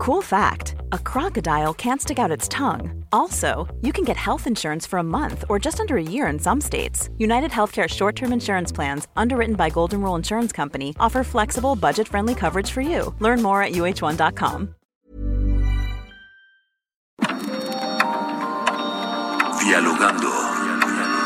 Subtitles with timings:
[0.00, 3.04] Cool fact a crocodile can't stick out its tongue.
[3.12, 6.38] Also, you can get health insurance for a month or just under a year in
[6.38, 7.10] some states.
[7.18, 12.08] United Healthcare short term insurance plans, underwritten by Golden Rule Insurance Company, offer flexible, budget
[12.08, 13.14] friendly coverage for you.
[13.18, 14.74] Learn more at uh1.com.
[19.60, 20.32] Dialogando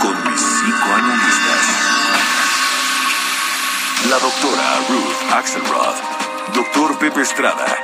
[0.02, 1.66] con mis psicoanalistas.
[4.10, 5.94] La doctora Ruth Axelrod,
[6.52, 7.83] doctor Pepe Estrada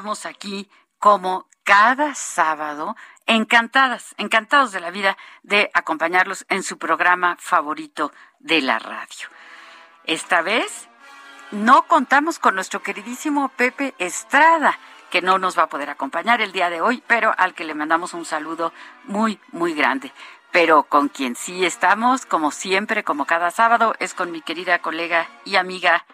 [0.00, 0.66] Estamos aquí
[0.98, 8.62] como cada sábado, encantadas, encantados de la vida de acompañarlos en su programa favorito de
[8.62, 9.28] la radio.
[10.04, 10.88] Esta vez
[11.50, 14.78] no contamos con nuestro queridísimo Pepe Estrada,
[15.10, 17.74] que no nos va a poder acompañar el día de hoy, pero al que le
[17.74, 18.72] mandamos un saludo
[19.04, 20.14] muy, muy grande.
[20.50, 25.28] Pero con quien sí estamos, como siempre, como cada sábado, es con mi querida colega
[25.44, 26.06] y amiga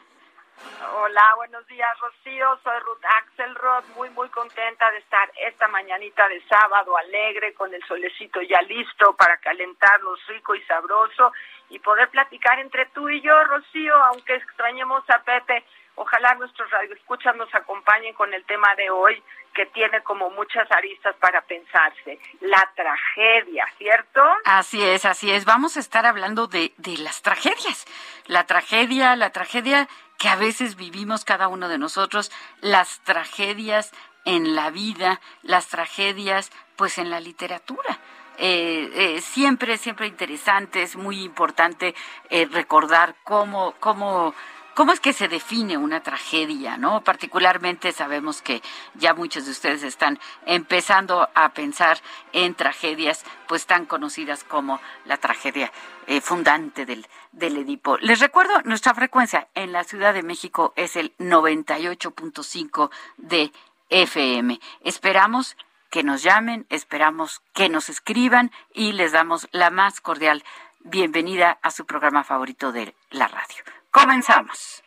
[0.94, 2.58] Hola, buenos días, Rocío.
[2.62, 7.82] Soy Ruth Axelrod, muy, muy contenta de estar esta mañanita de sábado alegre, con el
[7.84, 11.32] solecito ya listo para calentarnos rico y sabroso
[11.70, 15.64] y poder platicar entre tú y yo, Rocío, aunque extrañemos a Pepe.
[15.96, 19.22] Ojalá nuestros radioescuchas nos acompañen con el tema de hoy,
[19.54, 22.20] que tiene como muchas aristas para pensarse.
[22.40, 24.22] La tragedia, ¿cierto?
[24.44, 25.46] Así es, así es.
[25.46, 27.86] Vamos a estar hablando de, de las tragedias.
[28.26, 29.88] La tragedia, la tragedia
[30.18, 33.92] que a veces vivimos cada uno de nosotros, las tragedias
[34.24, 37.98] en la vida, las tragedias pues en la literatura.
[38.38, 41.94] Eh, eh, siempre, siempre interesante, es muy importante
[42.28, 44.34] eh, recordar cómo, cómo
[44.76, 47.00] ¿Cómo es que se define una tragedia, no?
[47.00, 48.60] Particularmente sabemos que
[48.92, 51.98] ya muchos de ustedes están empezando a pensar
[52.34, 55.72] en tragedias pues tan conocidas como la tragedia
[56.06, 57.96] eh, fundante del, del Edipo.
[57.96, 63.52] Les recuerdo, nuestra frecuencia en la Ciudad de México es el 98.5 de
[63.88, 64.60] FM.
[64.82, 65.56] Esperamos
[65.88, 70.44] que nos llamen, esperamos que nos escriban y les damos la más cordial
[70.80, 73.75] bienvenida a su programa favorito de la radio.
[73.96, 74.82] Comenzamos.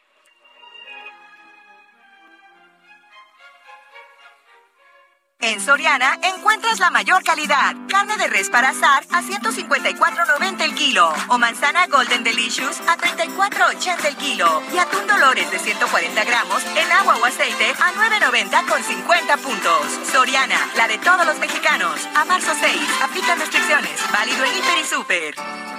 [5.40, 7.75] En Soriana encuentras la mayor calidad.
[7.90, 11.12] Carne de res para azar a 154.90 el kilo.
[11.30, 14.62] O manzana Golden Delicious a 34.80 el kilo.
[14.72, 20.00] Y atún Dolores de 140 gramos en agua o aceite a 9.90 con 50 puntos.
[20.12, 22.08] Soriana, la de todos los mexicanos.
[22.16, 24.12] A marzo 6, aplica restricciones.
[24.12, 25.79] Válido en Hiper y Super.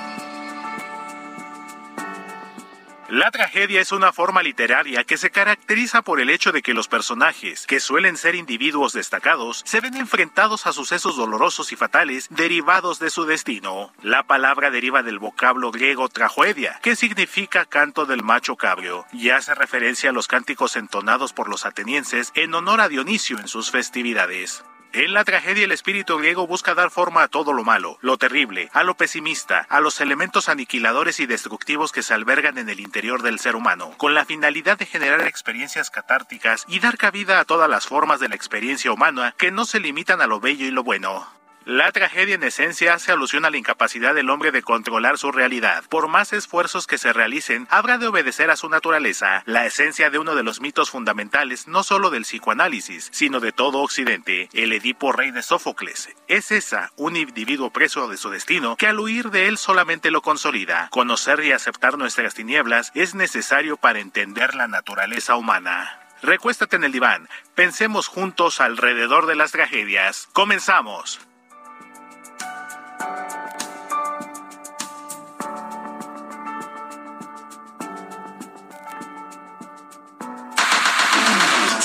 [3.11, 6.87] La tragedia es una forma literaria que se caracteriza por el hecho de que los
[6.87, 13.01] personajes, que suelen ser individuos destacados, se ven enfrentados a sucesos dolorosos y fatales derivados
[13.01, 13.93] de su destino.
[14.01, 19.57] La palabra deriva del vocablo griego tragedia, que significa canto del macho cabrio, y hace
[19.57, 24.63] referencia a los cánticos entonados por los atenienses en honor a Dionisio en sus festividades.
[24.93, 28.71] En la tragedia el espíritu griego busca dar forma a todo lo malo, lo terrible,
[28.73, 33.23] a lo pesimista, a los elementos aniquiladores y destructivos que se albergan en el interior
[33.23, 37.71] del ser humano, con la finalidad de generar experiencias catárticas y dar cabida a todas
[37.71, 40.83] las formas de la experiencia humana que no se limitan a lo bello y lo
[40.83, 41.40] bueno.
[41.67, 45.85] La tragedia en esencia hace alusión a la incapacidad del hombre de controlar su realidad.
[45.91, 50.19] Por más esfuerzos que se realicen, habrá de obedecer a su naturaleza, la esencia de
[50.19, 55.13] uno de los mitos fundamentales no solo del psicoanálisis, sino de todo Occidente, el Edipo
[55.13, 56.09] rey de Sófocles.
[56.29, 60.23] Es esa, un individuo preso de su destino, que al huir de él solamente lo
[60.23, 60.89] consolida.
[60.91, 66.01] Conocer y aceptar nuestras tinieblas es necesario para entender la naturaleza humana.
[66.23, 70.29] Recuéstate en el diván, pensemos juntos alrededor de las tragedias.
[70.33, 71.21] Comenzamos.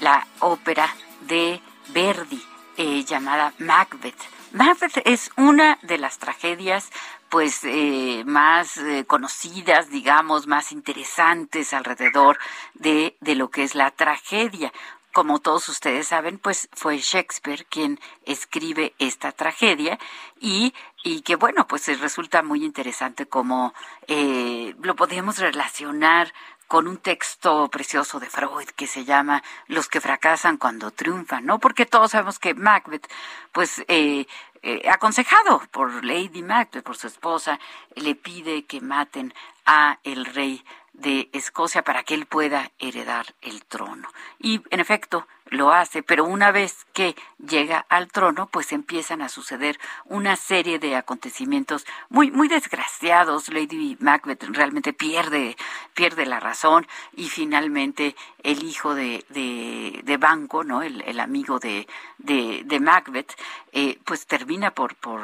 [0.00, 2.42] la ópera de Verdi
[2.76, 4.20] eh, llamada Macbeth.
[4.52, 6.90] Macbeth es una de las tragedias
[7.28, 12.38] pues eh, más eh, conocidas, digamos, más interesantes alrededor
[12.74, 14.72] de, de lo que es la tragedia
[15.18, 19.98] como todos ustedes saben, pues fue Shakespeare quien escribe esta tragedia
[20.38, 23.74] y, y que bueno, pues resulta muy interesante cómo
[24.06, 26.32] eh, lo podemos relacionar
[26.68, 31.58] con un texto precioso de Freud que se llama Los que fracasan cuando triunfan, ¿no?
[31.58, 33.10] Porque todos sabemos que Macbeth,
[33.52, 34.26] pues, eh,
[34.62, 37.58] eh, aconsejado por Lady Macbeth, por su esposa,
[37.94, 39.32] le pide que maten
[39.64, 40.62] a el rey
[40.92, 44.08] de Escocia para que él pueda heredar el trono.
[44.38, 49.28] Y en efecto, lo hace, pero una vez que llega al trono, pues empiezan a
[49.28, 53.48] suceder una serie de acontecimientos muy, muy desgraciados.
[53.48, 55.56] Lady Macbeth realmente pierde,
[55.94, 60.82] pierde la razón y finalmente el hijo de, de, Banco, ¿no?
[60.82, 61.86] El, amigo de,
[62.18, 63.32] de, Macbeth,
[63.72, 65.20] eh, pues termina por, por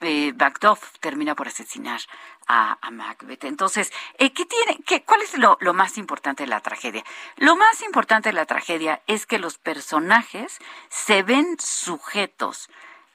[0.00, 2.00] eh, Macduff termina por asesinar
[2.46, 3.44] a, Macbeth.
[3.44, 7.04] Entonces, eh, ¿qué tiene, qué, ¿cuál es lo, lo más importante de la tragedia?
[7.36, 10.58] Lo más importante de la tragedia es que los personajes
[10.88, 12.68] se ven sujetos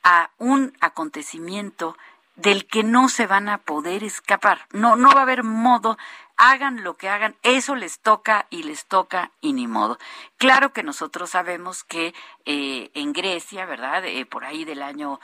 [0.04, 1.98] a un acontecimiento
[2.36, 4.66] del que no se van a poder escapar.
[4.72, 5.98] No, no va a haber modo
[6.39, 10.00] hagan lo que hagan, eso les toca y les toca y ni modo.
[10.38, 12.13] Claro que nosotros sabemos que
[12.45, 14.06] eh, en Grecia, ¿verdad?
[14.06, 15.19] Eh, por ahí del año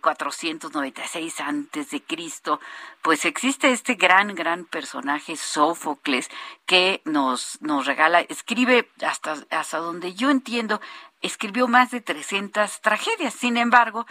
[0.00, 2.58] 496 eh, antes de Cristo,
[3.00, 6.28] pues existe este gran, gran personaje Sófocles
[6.66, 10.80] que nos, nos regala, escribe hasta, hasta donde yo entiendo,
[11.20, 13.34] escribió más de 300 tragedias.
[13.34, 14.06] Sin embargo,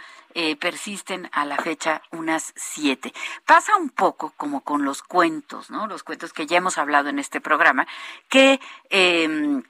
[0.60, 3.12] persisten a la fecha unas siete.
[3.46, 5.86] Pasa un poco como con los cuentos, ¿no?
[5.86, 7.86] Los cuentos que ya hemos hablado en este programa,
[8.28, 8.60] que
[8.90, 9.62] em,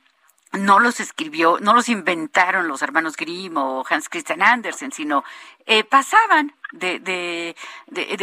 [0.53, 5.25] no los escribió, no los inventaron los hermanos Grimm o Hans Christian Andersen, sino
[5.67, 7.55] eh, pasaban de,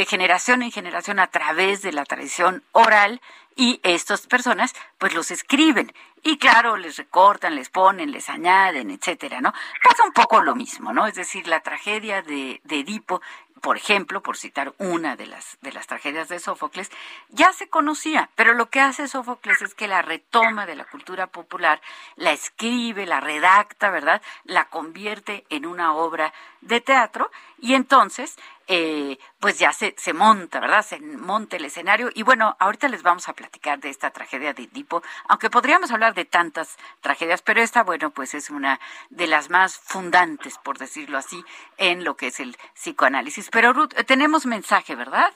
[0.08, 3.22] generación en generación a través de la tradición oral
[3.56, 9.42] y estas personas pues los escriben y claro les recortan, les ponen, les añaden, etcétera,
[9.42, 9.54] ¿no?
[9.84, 11.06] Pasa un poco lo mismo, ¿no?
[11.06, 13.22] Es decir, la tragedia de Edipo
[13.64, 16.92] por ejemplo, por citar una de las, de las tragedias de Sófocles,
[17.30, 21.28] ya se conocía, pero lo que hace Sófocles es que la retoma de la cultura
[21.28, 21.82] popular,
[22.18, 24.22] la escribe, la redacta, ¿verdad?
[24.44, 28.36] La convierte en una obra de teatro y entonces
[28.68, 30.82] eh, pues ya se, se monta, ¿verdad?
[30.84, 32.10] Se monta el escenario.
[32.14, 36.14] Y bueno, ahorita les vamos a platicar de esta tragedia de Edipo, aunque podríamos hablar
[36.14, 38.80] de tantas tragedias, pero esta, bueno, pues es una
[39.10, 41.44] de las más fundantes, por decirlo así,
[41.78, 43.50] en lo que es el psicoanálisis.
[43.50, 45.34] Pero Ruth, eh, tenemos mensaje, ¿verdad?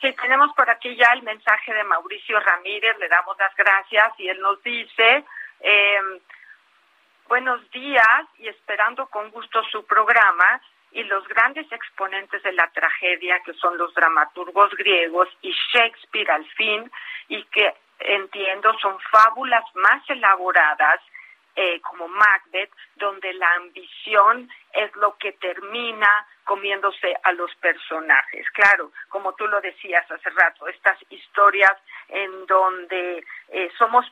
[0.00, 4.28] Sí, tenemos por aquí ya el mensaje de Mauricio Ramírez, le damos las gracias y
[4.28, 5.24] él nos dice,
[5.60, 6.00] eh,
[7.28, 10.60] buenos días y esperando con gusto su programa
[10.96, 16.46] y los grandes exponentes de la tragedia, que son los dramaturgos griegos y Shakespeare al
[16.52, 16.90] fin,
[17.28, 21.00] y que entiendo son fábulas más elaboradas
[21.54, 26.08] eh, como Macbeth, donde la ambición es lo que termina
[26.44, 28.48] comiéndose a los personajes.
[28.52, 31.76] Claro, como tú lo decías hace rato, estas historias
[32.08, 34.10] en donde eh, somos,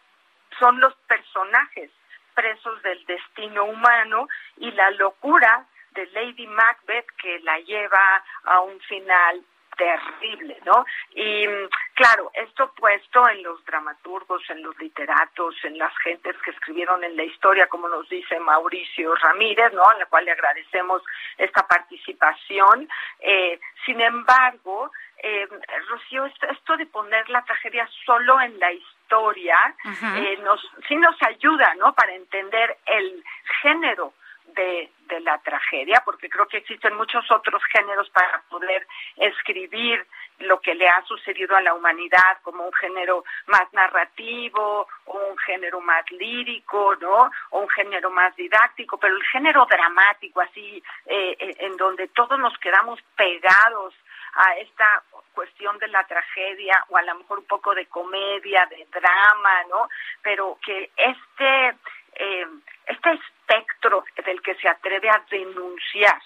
[0.58, 1.90] son los personajes
[2.34, 4.28] presos del destino humano
[4.58, 9.44] y la locura de Lady Macbeth que la lleva a un final
[9.76, 10.84] terrible, ¿no?
[11.14, 11.46] Y
[11.94, 17.16] claro, esto puesto en los dramaturgos, en los literatos, en las gentes que escribieron en
[17.16, 19.84] la historia, como nos dice Mauricio Ramírez, ¿no?
[19.84, 21.02] A la cual le agradecemos
[21.38, 22.88] esta participación.
[23.20, 25.48] Eh, sin embargo, eh,
[25.88, 29.74] Rocío, esto, de poner la tragedia solo en la historia,
[30.16, 31.94] eh, nos, sí nos ayuda, ¿no?
[31.94, 33.24] Para entender el
[33.62, 34.12] género
[34.54, 38.84] de, la tragedia, porque creo que existen muchos otros géneros para poder
[39.16, 40.04] escribir
[40.40, 45.38] lo que le ha sucedido a la humanidad como un género más narrativo o un
[45.38, 47.30] género más lírico, ¿no?
[47.50, 52.38] O un género más didáctico, pero el género dramático, así, eh, eh, en donde todos
[52.38, 53.94] nos quedamos pegados
[54.34, 58.86] a esta cuestión de la tragedia o a lo mejor un poco de comedia, de
[58.90, 59.88] drama, ¿no?
[60.22, 61.76] Pero que este
[62.16, 62.46] eh,
[62.86, 66.20] este espectro del que se atreve a denunciar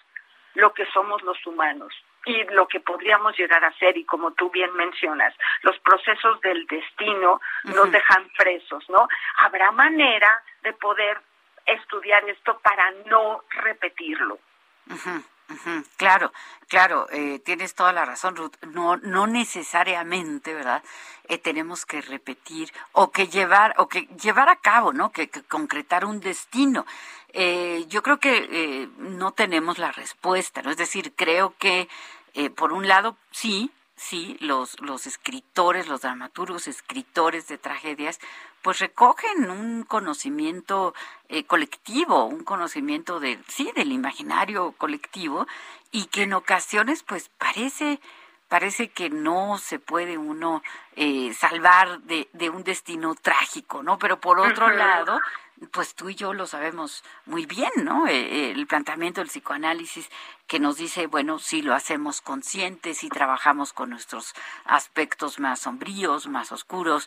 [0.54, 1.92] lo que somos los humanos
[2.24, 6.66] y lo que podríamos llegar a ser y como tú bien mencionas, los procesos del
[6.66, 9.08] destino nos dejan presos, ¿no?
[9.38, 11.18] Habrá manera de poder
[11.64, 14.38] estudiar esto para no repetirlo.
[15.96, 16.32] Claro,
[16.68, 18.52] claro, eh, tienes toda la razón, Ruth.
[18.72, 20.82] No, no necesariamente, ¿verdad?
[21.24, 25.10] Eh, tenemos que repetir o que llevar o que llevar a cabo, ¿no?
[25.10, 26.86] Que, concretar un destino.
[27.32, 30.70] Eh, yo creo que no tenemos la respuesta, ¿no?
[30.70, 31.88] Es decir, creo que
[32.56, 38.20] por un lado sí, sí, los los escritores, los dramaturgos, escritores de tragedias,
[38.62, 40.94] pues recogen un conocimiento
[41.28, 45.46] eh, colectivo, un conocimiento de, sí, del imaginario colectivo
[45.90, 48.00] y que en ocasiones pues parece
[48.48, 50.62] parece que no se puede uno
[50.96, 53.98] eh, salvar de, de, un destino trágico, ¿no?
[53.98, 55.20] Pero por otro lado,
[55.70, 58.06] pues tú y yo lo sabemos muy bien, ¿no?
[58.06, 60.08] Eh, el planteamiento del psicoanálisis
[60.46, 64.34] que nos dice, bueno, si lo hacemos conscientes, si trabajamos con nuestros
[64.64, 67.06] aspectos más sombríos, más oscuros,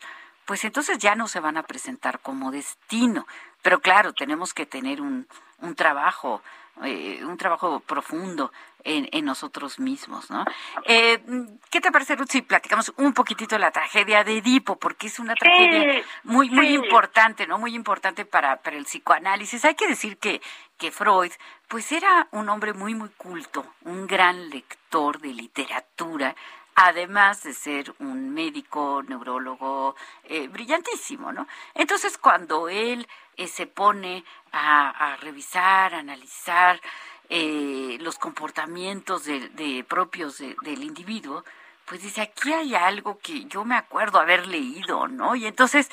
[0.52, 3.26] pues entonces ya no se van a presentar como destino.
[3.62, 5.26] Pero claro, tenemos que tener un,
[5.60, 6.42] un trabajo,
[6.84, 8.52] eh, un trabajo profundo
[8.84, 10.44] en, en nosotros mismos, ¿no?
[10.84, 11.24] Eh,
[11.70, 14.76] ¿Qué te parece, Ruth, si platicamos un poquitito de la tragedia de Edipo?
[14.76, 17.58] Porque es una tragedia muy, muy importante, ¿no?
[17.58, 19.64] Muy importante para, para el psicoanálisis.
[19.64, 20.42] Hay que decir que,
[20.78, 21.32] que Freud,
[21.70, 26.36] pues era un hombre muy, muy culto, un gran lector de literatura,
[26.76, 31.48] además de ser un médico neurólogo eh, brillantísimo, ¿no?
[31.74, 36.82] Entonces, cuando él eh, se pone a, revisar, analizar
[37.30, 41.44] eh, los comportamientos de, propios del individuo,
[41.86, 45.36] pues dice, aquí hay algo que yo me acuerdo haber leído, ¿no?
[45.36, 45.90] Y entonces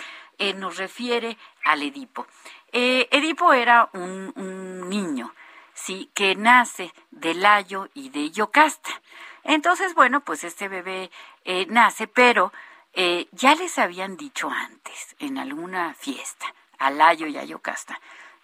[0.57, 2.27] nos refiere al Edipo.
[2.71, 5.35] Edipo era un, un niño,
[5.75, 9.01] sí, que nace de Layo y de Yocasta.
[9.45, 11.11] Entonces, bueno, pues este bebé
[11.45, 12.53] eh, nace, pero
[12.93, 16.47] eh, ya les habían dicho antes, en alguna fiesta,
[16.79, 18.01] a Layo y a Yocasta,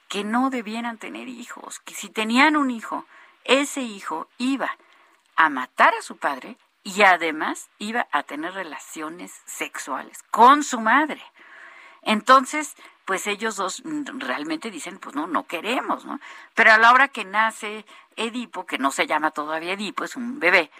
[0.08, 3.06] que no debieran tener hijos, que si tenían un hijo,
[3.44, 4.76] ese hijo iba
[5.36, 11.22] a matar a su padre y además iba a tener relaciones sexuales con su madre.
[12.02, 16.20] Entonces, pues ellos dos realmente dicen, pues no, no queremos, ¿no?
[16.54, 17.84] Pero a la hora que nace
[18.16, 20.70] Edipo, que no se llama todavía Edipo, es un bebé,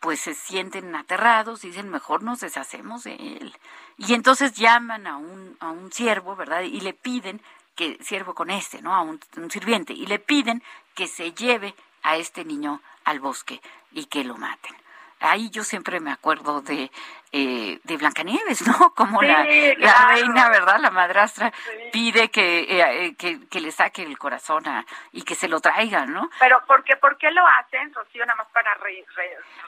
[0.00, 3.56] pues se sienten aterrados, dicen, mejor nos deshacemos de él.
[3.96, 6.62] Y entonces llaman a un, a un siervo, ¿verdad?
[6.62, 7.40] Y le piden
[7.74, 8.94] que, siervo con este, ¿no?
[8.94, 10.62] A un, un sirviente, y le piden
[10.94, 13.60] que se lleve a este niño al bosque
[13.92, 14.74] y que lo maten
[15.20, 16.90] ahí yo siempre me acuerdo de,
[17.30, 18.94] eh, de Blancanieves, ¿no?
[18.94, 20.78] Como la, reina, ¿verdad?
[20.80, 21.52] La madrastra
[21.92, 24.64] pide eh, eh, que, que, le saque el corazón
[25.12, 26.30] y que se lo traiga, ¿no?
[26.38, 28.24] Pero ¿por qué, por qué lo hacen, Rocío?
[28.24, 29.04] Nada más para reír.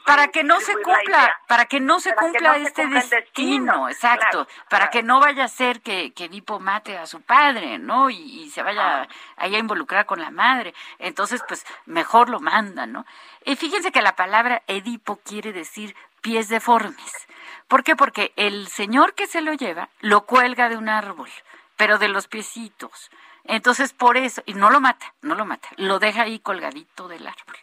[0.06, 5.02] para que no se cumpla, para que no se cumpla este destino, exacto, para que
[5.02, 8.08] no vaya a ser que, que Edipo mate a su padre, ¿no?
[8.08, 10.74] Y, se vaya ahí a involucrar con la madre.
[10.98, 13.06] Entonces, pues mejor lo mandan, ¿no?
[13.44, 17.28] Y fíjense que la palabra Edipo quiere decir pies deformes.
[17.68, 17.96] ¿Por qué?
[17.96, 21.30] Porque el señor que se lo lleva lo cuelga de un árbol,
[21.76, 23.10] pero de los piecitos.
[23.44, 27.26] Entonces, por eso, y no lo mata, no lo mata, lo deja ahí colgadito del
[27.26, 27.56] árbol.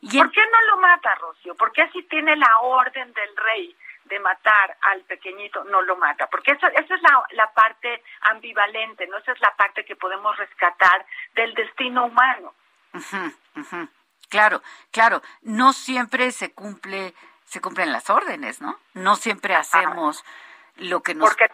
[0.00, 1.54] Y ¿Por qué no lo mata, Rocío?
[1.54, 6.26] Porque así tiene la orden del rey de matar al pequeñito, no lo mata.
[6.26, 9.18] Porque eso, esa es la, la parte ambivalente, ¿no?
[9.18, 12.52] Esa es la parte que podemos rescatar del destino humano.
[14.32, 17.12] Claro, claro, no siempre se cumple,
[17.44, 18.78] se cumplen las órdenes, ¿no?
[18.94, 20.24] No siempre hacemos
[20.76, 21.28] lo que nos...
[21.28, 21.50] Porque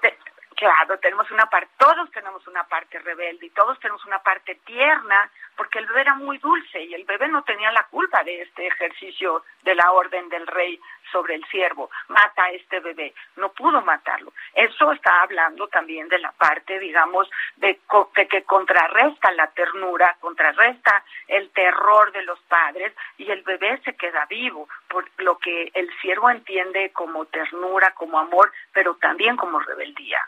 [0.58, 5.30] claro, tenemos una parte, todos tenemos una parte rebelde y todos tenemos una parte tierna,
[5.56, 8.66] porque el bebé era muy dulce y el bebé no tenía la culpa de este
[8.66, 10.80] ejercicio de la orden del rey
[11.12, 14.32] sobre el siervo, mata a este bebé, no pudo matarlo.
[14.52, 17.78] Eso está hablando también de la parte, digamos, de,
[18.28, 24.26] que contrarresta la ternura, contrarresta el terror de los padres y el bebé se queda
[24.26, 30.20] vivo, por lo que el siervo entiende como ternura, como amor, pero también como rebeldía.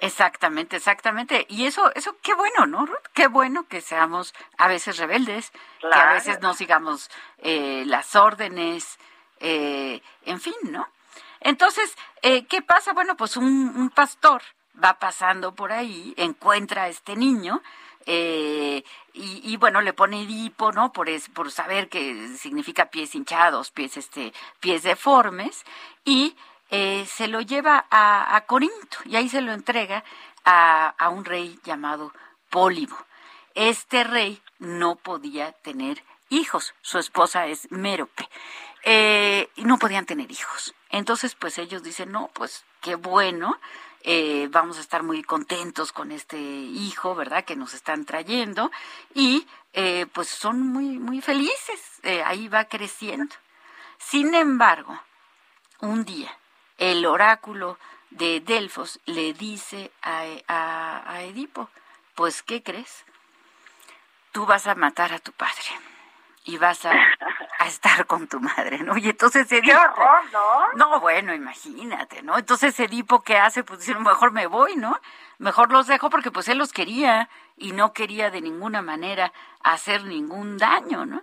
[0.00, 1.46] Exactamente, exactamente.
[1.48, 3.06] Y eso, eso qué bueno, ¿no, Ruth?
[3.14, 8.98] Qué bueno que seamos a veces rebeldes, que a veces no sigamos eh, las órdenes,
[9.40, 10.88] eh, en fin, ¿no?
[11.40, 12.92] Entonces, eh, ¿qué pasa?
[12.92, 14.42] Bueno, pues un, pastor
[14.82, 17.62] va pasando por ahí, encuentra a este niño,
[18.06, 18.82] eh,
[19.12, 20.92] y, bueno, le pone Edipo, ¿no?
[20.92, 25.64] Por, es, por saber que significa pies hinchados, pies, este, pies deformes,
[26.04, 26.36] y
[26.70, 30.04] se lo lleva a, Corinto, y ahí se lo entrega
[30.44, 32.12] a, un rey llamado
[32.50, 32.96] Pólibo.
[33.54, 38.28] Este rey no podía tener hijos, su esposa es Mérope,
[38.82, 40.74] eh, y no podían tener hijos.
[40.90, 43.58] Entonces, pues ellos dicen, no, pues qué bueno,
[44.02, 47.44] eh, vamos a estar muy contentos con este hijo, ¿verdad?
[47.44, 48.70] Que nos están trayendo
[49.14, 53.34] y eh, pues son muy, muy felices, ahí va creciendo.
[53.98, 55.00] Sin embargo,
[55.80, 56.36] un día
[56.78, 57.78] el oráculo
[58.10, 61.68] de Delfos le dice a, a Edipo,
[62.14, 63.04] pues, ¿qué crees?
[64.32, 65.62] Tú vas a matar a tu padre
[66.44, 66.92] y vas a,
[67.66, 68.96] estar con tu madre, ¿no?
[68.96, 69.66] Y entonces Edipo...
[69.66, 70.72] ¡Qué horror, ¿no?
[70.74, 72.36] No, bueno, imagínate, ¿no?
[72.38, 73.64] Entonces Edipo, ¿qué hace?
[73.64, 75.00] Pues dice, mejor me voy, ¿no?
[75.38, 80.04] Mejor los dejo porque pues él los quería y no quería de ninguna manera hacer
[80.04, 81.22] ningún daño, ¿no?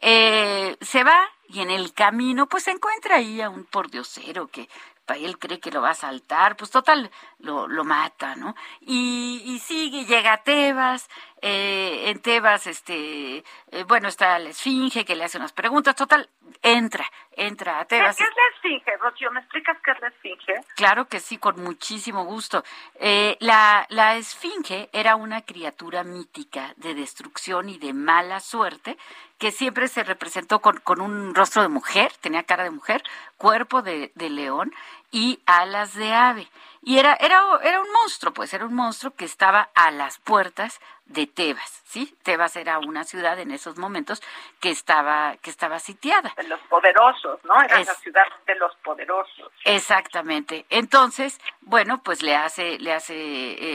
[0.00, 4.68] Eh, se va y en el camino pues se encuentra ahí a un pordiosero que
[5.14, 8.54] él cree que lo va a saltar, pues total, lo, lo mata, ¿no?
[8.80, 11.08] Y, y sigue, llega a Tebas,
[11.40, 13.38] eh, en Tebas, este,
[13.70, 16.28] eh, bueno, está la Esfinge que le hace unas preguntas, total,
[16.62, 18.16] entra, entra a Tebas.
[18.16, 19.30] ¿Qué, es la Esfinge, Rocío?
[19.30, 20.54] ¿Me explicas qué es la Esfinge?
[20.76, 22.64] Claro que sí, con muchísimo gusto.
[22.96, 28.98] Eh, la, la Esfinge era una criatura mítica de destrucción y de mala suerte
[29.38, 33.02] que siempre se representó con, con un rostro de mujer, tenía cara de mujer,
[33.36, 34.72] cuerpo de, de león
[35.10, 36.48] y alas de ave.
[36.82, 40.80] Y era, era, era un monstruo, pues era un monstruo que estaba a las puertas
[41.06, 42.14] de Tebas, ¿sí?
[42.22, 44.22] Tebas era una ciudad en esos momentos
[44.60, 46.34] que estaba, que estaba sitiada.
[46.36, 47.60] De los poderosos, ¿no?
[47.62, 49.50] Era la ciudad de los poderosos.
[49.64, 50.66] Exactamente.
[50.68, 53.14] Entonces, bueno, pues le hace, le hace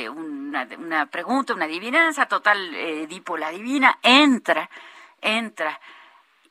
[0.03, 4.69] eh, una, una, pregunta, una adivinanza, total, eh, Edipo la adivina, entra,
[5.23, 5.79] entra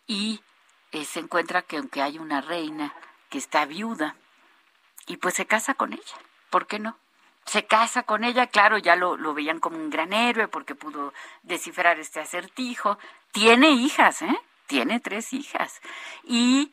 [0.07, 0.43] y
[0.91, 2.93] eh, se encuentra que aunque hay una reina
[3.31, 4.17] que está viuda,
[5.07, 6.17] y pues se casa con ella.
[6.51, 6.97] ¿Por qué no?
[7.45, 11.13] Se casa con ella, claro, ya lo, lo veían como un gran héroe porque pudo
[11.43, 12.99] descifrar este acertijo.
[13.33, 14.39] Tiene hijas, ¿eh?
[14.67, 15.81] Tiene tres hijas.
[16.25, 16.73] Y,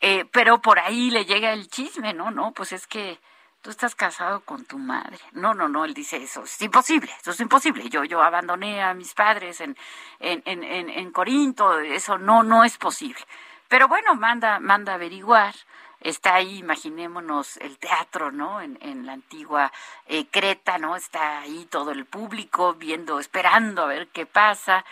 [0.00, 2.30] eh, pero por ahí le llega el chisme, ¿no?
[2.30, 3.20] No, pues es que
[3.66, 5.18] tú estás casado con tu madre.
[5.32, 7.88] No, no, no, él dice eso, es imposible, eso es imposible.
[7.88, 9.76] Yo, yo abandoné a mis padres en,
[10.20, 13.20] en, en, en Corinto, eso no, no es posible.
[13.66, 15.52] Pero bueno, manda, manda averiguar
[15.98, 18.60] está ahí, imaginémonos el teatro, ¿no?
[18.60, 19.72] En, en la antigua
[20.06, 20.94] eh, Creta, ¿no?
[20.94, 24.84] Está ahí todo el público viendo, esperando a ver qué pasa.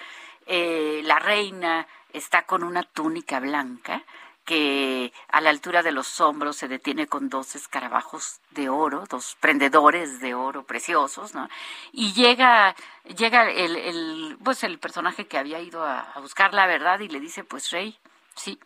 [0.47, 4.03] Eh, la reina está con una túnica blanca
[4.45, 9.37] que a la altura de los hombros se detiene con dos escarabajos de oro, dos
[9.41, 11.49] prendedores de oro preciosos, ¿no?
[11.93, 12.75] Y llega,
[13.17, 17.09] llega el, el pues el personaje que había ido a, a buscar la verdad y
[17.09, 17.99] le dice, pues rey,
[18.35, 18.61] sí,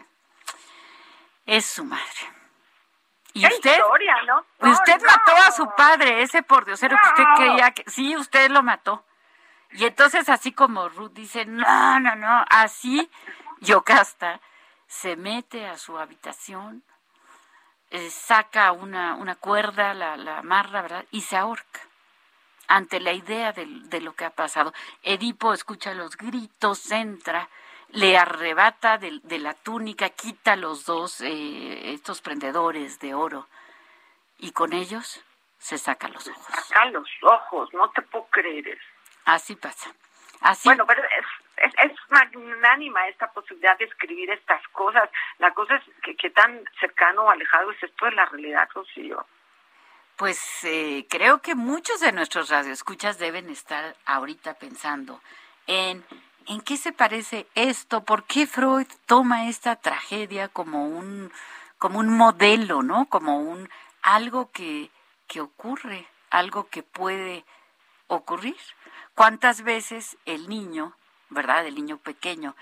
[1.47, 2.03] es su madre.
[3.35, 3.79] ¿Y usted?
[3.79, 4.71] Historia, ¿no?
[4.73, 8.63] usted mató a su padre, ese por Diosero que usted creía que sí, usted lo
[8.63, 9.05] mató.
[9.73, 13.09] Y entonces así como Ruth dice, "No, no, no", así
[13.61, 14.41] Yocasta
[14.89, 16.83] se mete a su habitación,
[17.91, 21.05] eh, saca una, una cuerda, la, la amarra, ¿verdad?
[21.11, 21.81] Y se ahorca
[22.67, 24.75] ante la idea de, de, lo que ha pasado.
[25.03, 27.49] Edipo escucha los gritos, entra,
[27.91, 33.47] le arrebata de, de la túnica, quita los dos, eh, estos prendedores de oro,
[34.39, 35.23] y con ellos
[35.59, 36.47] se saca los ojos.
[36.67, 38.79] Saca los ojos, no te puedo creer.
[39.25, 39.91] Así pasa.
[40.41, 40.69] Así.
[40.69, 41.03] Bueno, pero
[41.63, 45.09] es, es, magnánima esta posibilidad de escribir estas cosas.
[45.39, 49.27] La cosa es que, que tan cercano o alejado es esto de la realidad, Rocío.
[50.17, 55.21] Pues eh, creo que muchos de nuestros radioescuchas deben estar ahorita pensando
[55.67, 56.05] en
[56.49, 58.03] ¿en qué se parece esto?
[58.05, 61.31] ¿Por qué Freud toma esta tragedia como un,
[61.79, 63.07] como un modelo, ¿no?
[63.07, 63.69] Como un
[64.03, 64.91] algo que,
[65.27, 67.45] que ocurre, algo que puede
[68.09, 68.57] ocurrir.
[69.15, 70.97] ¿Cuántas veces el niño,
[71.31, 72.55] verdad, el niño pequeño,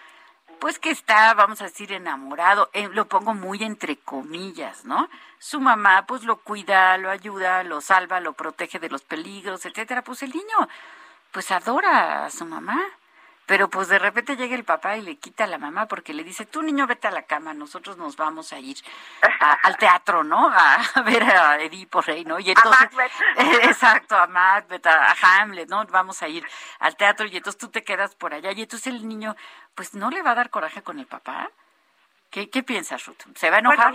[0.59, 5.09] pues que está, vamos a decir, enamorado, eh, lo pongo muy entre comillas, ¿no?
[5.39, 10.03] Su mamá pues lo cuida, lo ayuda, lo salva, lo protege de los peligros, etcétera.
[10.03, 10.69] Pues el niño
[11.31, 12.83] pues adora a su mamá.
[13.47, 16.25] Pero pues de repente llega el papá y le quita a la mamá porque le
[16.25, 18.77] dice, tú niño vete a la cama, nosotros nos vamos a ir
[19.63, 20.51] al teatro, ¿no?
[20.53, 22.41] A, ver a Edipo Rey, ¿no?
[22.41, 22.89] Y entonces,
[23.63, 25.85] exacto, a Macbeth, a, Hamlet, ¿no?
[25.87, 26.45] Vamos a ir
[26.81, 29.37] al teatro y entonces tú te quedas por allá y entonces el niño,
[29.77, 31.49] pues no le va a dar coraje con el papá.
[32.31, 33.23] ¿Qué, qué piensas, Ruth?
[33.37, 33.95] ¿Se va a enojar?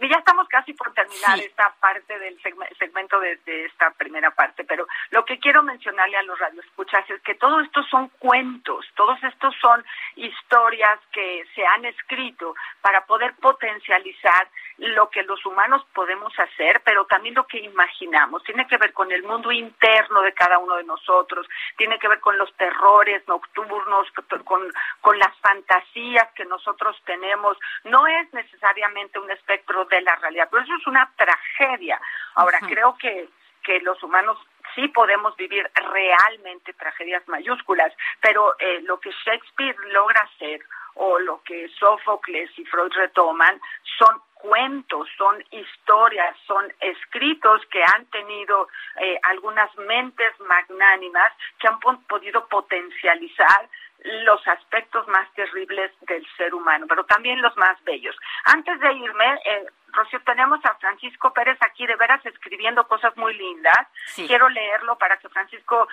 [0.00, 2.40] Ya estamos casi por terminar esta parte del
[2.78, 7.34] segmento de, esta primera parte, pero lo que quiero mencionarle a los radioescuchas es que
[7.34, 9.84] todo esto son cuentos, todos estos son
[10.16, 17.04] historias que se han escrito para poder potencializar lo que los humanos podemos hacer, pero
[17.06, 18.42] también lo que imaginamos.
[18.42, 22.20] Tiene que ver con el mundo interno de cada uno de nosotros, tiene que ver
[22.20, 24.08] con los terrores nocturnos,
[24.44, 27.56] con, con las fantasías que nosotros tenemos.
[27.84, 32.00] No es necesariamente un espectro de la realidad, pero eso es una tragedia.
[32.34, 33.28] Ahora, creo que,
[33.62, 34.38] que los humanos
[34.74, 40.60] sí podemos vivir realmente tragedias mayúsculas, pero eh, lo que Shakespeare logra hacer
[40.94, 43.60] o lo que Sófocles y Freud retoman
[43.98, 48.68] son cuentos, son historias, son escritos que han tenido
[49.00, 53.68] eh, algunas mentes magnánimas que han podido potencializar
[54.04, 58.14] los aspectos más terribles del ser humano, pero también los más bellos.
[58.44, 63.34] Antes de irme, eh, Rocío, tenemos a Francisco Pérez aquí de veras escribiendo cosas muy
[63.34, 63.88] lindas.
[64.14, 65.88] Quiero leerlo para que Francisco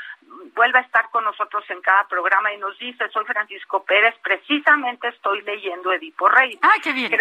[0.56, 5.08] vuelva a estar con nosotros en cada programa y nos dice, soy Francisco Pérez, precisamente
[5.08, 6.60] estoy leyendo Edipo Rey.
[6.62, 7.12] Ah, qué bien.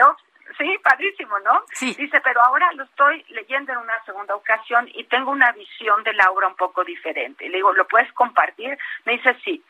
[0.59, 1.63] Sí, padrísimo, ¿no?
[1.73, 1.95] Sí.
[1.97, 6.13] Dice, pero ahora lo estoy leyendo en una segunda ocasión y tengo una visión de
[6.13, 7.49] la obra un poco diferente.
[7.49, 8.77] Le digo, ¿lo puedes compartir?
[9.05, 9.63] Me dice, sí.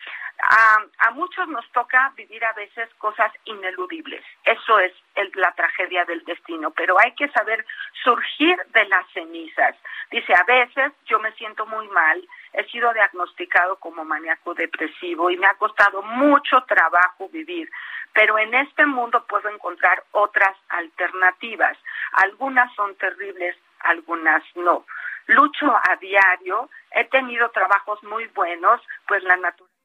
[0.43, 4.25] A, muchos nos toca vivir a veces cosas ineludibles.
[4.45, 4.93] Eso es
[5.35, 7.65] la tragedia del destino, pero hay que saber
[8.03, 9.77] surgir de las cenizas.
[10.11, 15.37] Dice, a veces yo me siento muy mal, he sido diagnosticado como maníaco depresivo y
[15.37, 17.69] me ha costado mucho trabajo vivir
[18.13, 21.77] pero en este mundo puedo encontrar otras alternativas.
[22.13, 24.85] Algunas son terribles, algunas no.
[25.27, 29.80] Lucho a diario, he tenido trabajos muy buenos, pues la naturaleza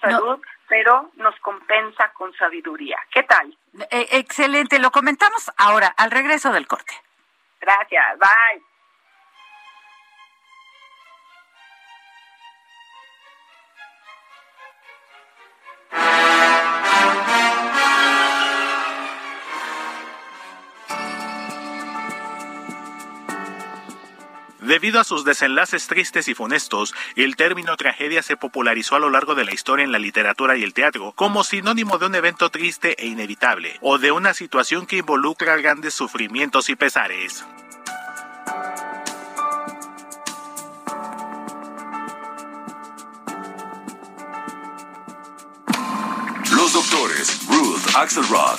[0.00, 2.98] salud, pero nos compensa con sabiduría.
[3.12, 3.56] ¿Qué tal?
[3.90, 6.94] Eh, excelente, lo comentamos ahora, al regreso del corte.
[7.60, 8.62] Gracias, bye.
[24.66, 29.36] Debido a sus desenlaces tristes y funestos, el término tragedia se popularizó a lo largo
[29.36, 33.00] de la historia en la literatura y el teatro como sinónimo de un evento triste
[33.00, 37.44] e inevitable, o de una situación que involucra grandes sufrimientos y pesares.
[46.50, 48.58] Los doctores Ruth Axelrod,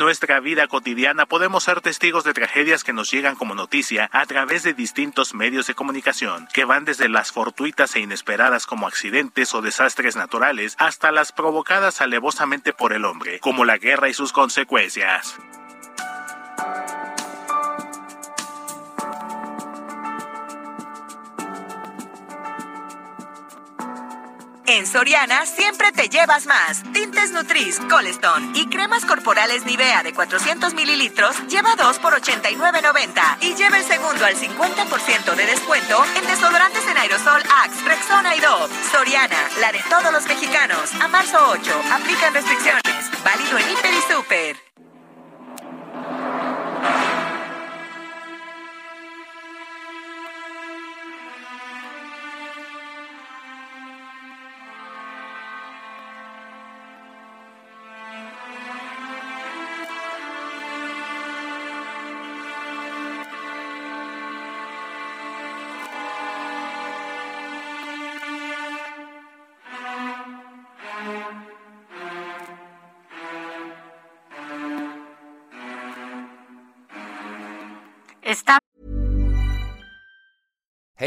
[0.00, 4.62] Nuestra vida cotidiana podemos ser testigos de tragedias que nos llegan como noticia a través
[4.62, 9.60] de distintos medios de comunicación, que van desde las fortuitas e inesperadas como accidentes o
[9.60, 15.36] desastres naturales hasta las provocadas alevosamente por el hombre, como la guerra y sus consecuencias.
[24.72, 26.84] En Soriana siempre te llevas más.
[26.92, 33.56] Tintes Nutris, Colestone y cremas corporales Nivea de 400 mililitros lleva 2 por 89.90 y
[33.56, 38.72] lleva el segundo al 50% de descuento en desodorantes en aerosol Axe, Rexona y Dove.
[38.92, 40.94] Soriana, la de todos los mexicanos.
[41.02, 43.24] A marzo 8, aplican restricciones.
[43.24, 44.69] Válido en Hiper y Super.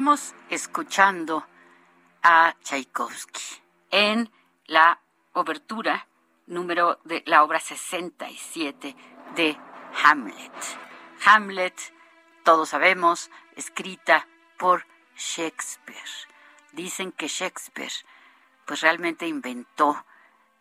[0.00, 1.46] Estamos escuchando
[2.22, 3.60] a Tchaikovsky
[3.90, 4.30] en
[4.64, 4.98] la
[5.34, 6.06] obertura
[6.46, 8.96] número de la obra 67
[9.36, 9.58] de
[10.02, 10.52] Hamlet.
[11.26, 11.74] Hamlet,
[12.44, 14.26] todos sabemos, escrita
[14.58, 14.86] por
[15.18, 16.00] Shakespeare.
[16.72, 17.92] Dicen que Shakespeare
[18.64, 20.02] pues realmente inventó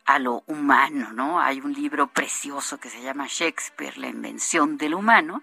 [0.05, 1.39] a lo humano, ¿no?
[1.39, 5.41] Hay un libro precioso que se llama Shakespeare, la invención del humano,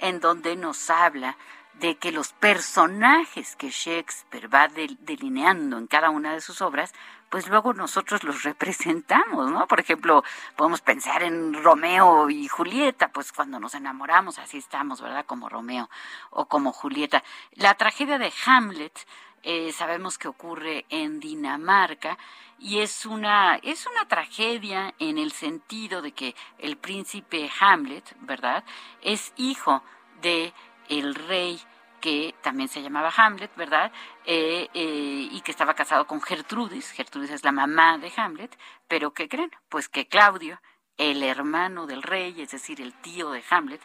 [0.00, 1.38] en donde nos habla
[1.80, 6.92] de que los personajes que Shakespeare va delineando en cada una de sus obras,
[7.30, 9.66] pues luego nosotros los representamos, ¿no?
[9.66, 10.24] Por ejemplo,
[10.56, 15.26] podemos pensar en Romeo y Julieta, pues cuando nos enamoramos así estamos, ¿verdad?
[15.26, 15.88] Como Romeo
[16.30, 17.22] o como Julieta.
[17.52, 19.06] La tragedia de Hamlet
[19.42, 22.18] eh, sabemos que ocurre en Dinamarca
[22.58, 28.64] y es una es una tragedia en el sentido de que el príncipe Hamlet, ¿verdad?
[29.00, 29.82] Es hijo
[30.22, 30.52] de
[30.88, 31.60] el rey
[32.00, 33.90] que también se llamaba Hamlet, ¿verdad?
[34.24, 36.90] Eh, eh, y que estaba casado con Gertrudis.
[36.92, 39.50] Gertrudis es la mamá de Hamlet, pero ¿qué creen?
[39.68, 40.60] Pues que Claudio,
[40.96, 43.80] el hermano del rey, es decir, el tío de Hamlet,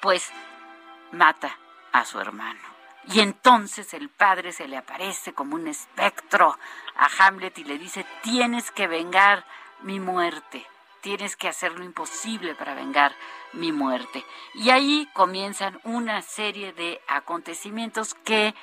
[0.00, 0.30] pues
[1.12, 1.58] mata
[1.92, 2.60] a su hermano.
[3.12, 6.58] Y entonces el padre se le aparece como un espectro
[6.96, 9.44] a Hamlet y le dice, tienes que vengar
[9.82, 10.66] mi muerte
[11.00, 13.14] tienes que hacer lo imposible para vengar
[13.52, 14.24] mi muerte.
[14.54, 18.54] Y ahí comienzan una serie de acontecimientos que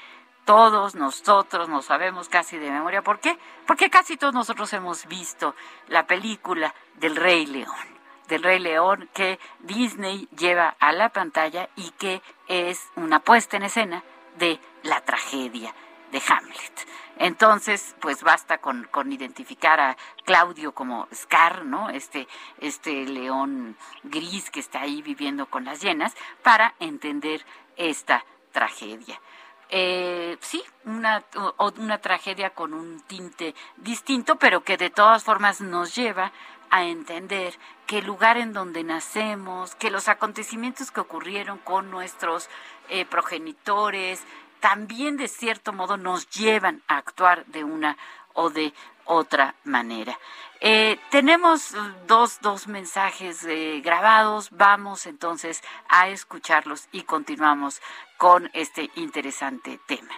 [0.46, 3.02] todos nosotros nos sabemos casi de memoria.
[3.02, 3.38] ¿Por qué?
[3.66, 5.56] Porque casi todos nosotros hemos visto
[5.88, 7.98] la película del Rey León
[8.28, 13.64] del Rey León que Disney lleva a la pantalla y que es una puesta en
[13.64, 14.04] escena
[14.38, 15.74] de la tragedia
[16.12, 16.88] de Hamlet.
[17.20, 21.90] Entonces, pues basta con, identificar a Claudio como Scar, ¿no?
[21.90, 22.28] Este,
[22.60, 29.20] este león gris que está ahí viviendo con las llenas, para entender esta tragedia.
[29.70, 31.24] Eh, sí, una,
[31.78, 36.32] una tragedia con un tinte distinto, pero que de todas formas nos lleva
[36.70, 42.50] a entender que el lugar en donde nacemos, que los acontecimientos que ocurrieron con nuestros
[42.90, 44.24] eh, progenitores,
[44.60, 47.98] también de cierto modo nos llevan a actuar de una
[48.34, 48.74] o de
[49.06, 50.18] otra manera.
[50.60, 51.74] Eh, tenemos
[52.08, 57.82] dos, dos mensajes eh, grabados, vamos entonces a escucharlos y continuamos
[58.18, 60.14] con este interesante tema.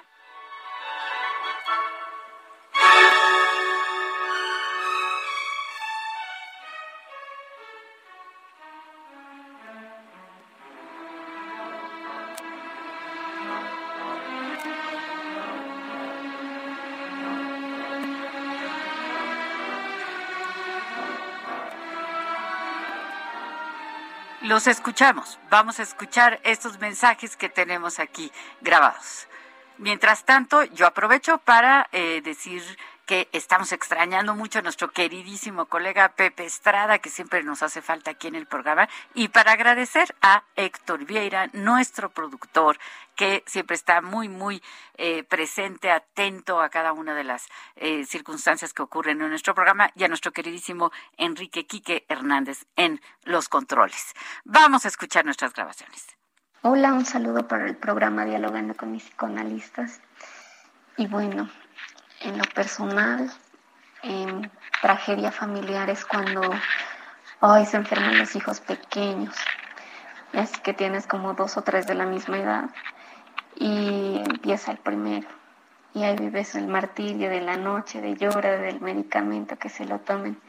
[24.42, 25.38] Los escuchamos.
[25.50, 29.28] Vamos a escuchar estos mensajes que tenemos aquí grabados.
[29.78, 32.64] Mientras tanto, yo aprovecho para eh, decir
[33.10, 38.12] que estamos extrañando mucho a nuestro queridísimo colega Pepe Estrada, que siempre nos hace falta
[38.12, 42.78] aquí en el programa, y para agradecer a Héctor Vieira, nuestro productor,
[43.16, 44.62] que siempre está muy, muy
[44.94, 49.90] eh, presente, atento a cada una de las eh, circunstancias que ocurren en nuestro programa,
[49.96, 54.14] y a nuestro queridísimo Enrique Quique Hernández en los controles.
[54.46, 56.06] Vamos a escuchar nuestras grabaciones.
[56.62, 60.00] Hola, un saludo para el programa Dialogando con mis psicoanalistas.
[60.96, 61.50] Y bueno,
[62.22, 63.32] en lo personal,
[64.04, 64.52] en
[64.82, 66.42] tragedia familiar es cuando
[67.40, 69.36] hoy se enferman los hijos pequeños.
[70.34, 72.70] Es que tienes como dos o tres de la misma edad
[73.56, 75.28] y empieza el primero.
[75.94, 80.00] Y ahí vives el martirio de la noche, de llora, del medicamento que se lo
[80.00, 80.40] tomen.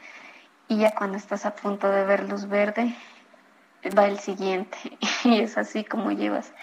[0.67, 2.95] Y ya cuando estás a punto de ver luz verde,
[3.97, 4.77] va el siguiente.
[5.23, 6.53] Y es así como llevas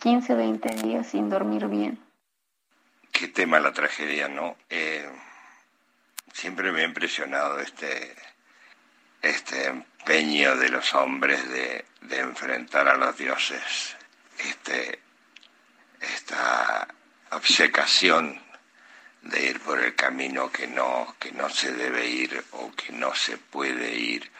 [0.00, 1.98] 15 o 20 días sin dormir bien
[3.22, 4.56] qué tema la tragedia, ¿no?
[4.68, 5.08] Eh,
[6.32, 8.16] siempre me ha impresionado este,
[9.22, 11.84] este empeño de los hombres de,
[12.18, 13.96] enfrentar a los dioses,
[14.38, 15.00] este,
[16.00, 16.88] esta
[17.30, 18.42] obsecación
[19.20, 23.14] de ir por el camino que no, que no se debe ir o que no
[23.14, 24.32] se puede ir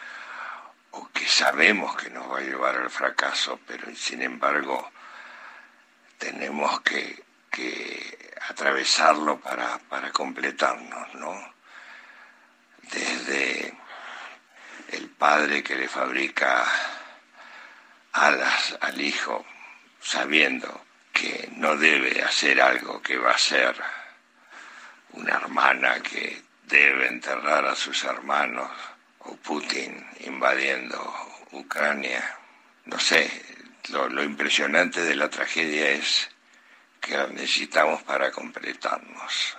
[0.90, 4.90] o que sabemos que nos va a llevar al fracaso, pero sin embargo
[6.18, 8.21] tenemos que, que
[8.52, 11.54] atravesarlo para, para completarnos, ¿no?
[12.82, 13.74] Desde
[14.90, 16.64] el padre que le fabrica
[18.12, 19.44] alas al hijo,
[20.00, 23.74] sabiendo que no debe hacer algo que va a ser
[25.12, 28.70] una hermana que debe enterrar a sus hermanos
[29.20, 30.98] o Putin invadiendo
[31.52, 32.38] Ucrania.
[32.86, 33.30] No sé,
[33.90, 36.30] lo, impresionante de la tragedia es
[37.02, 39.58] que necesitamos para completarnos.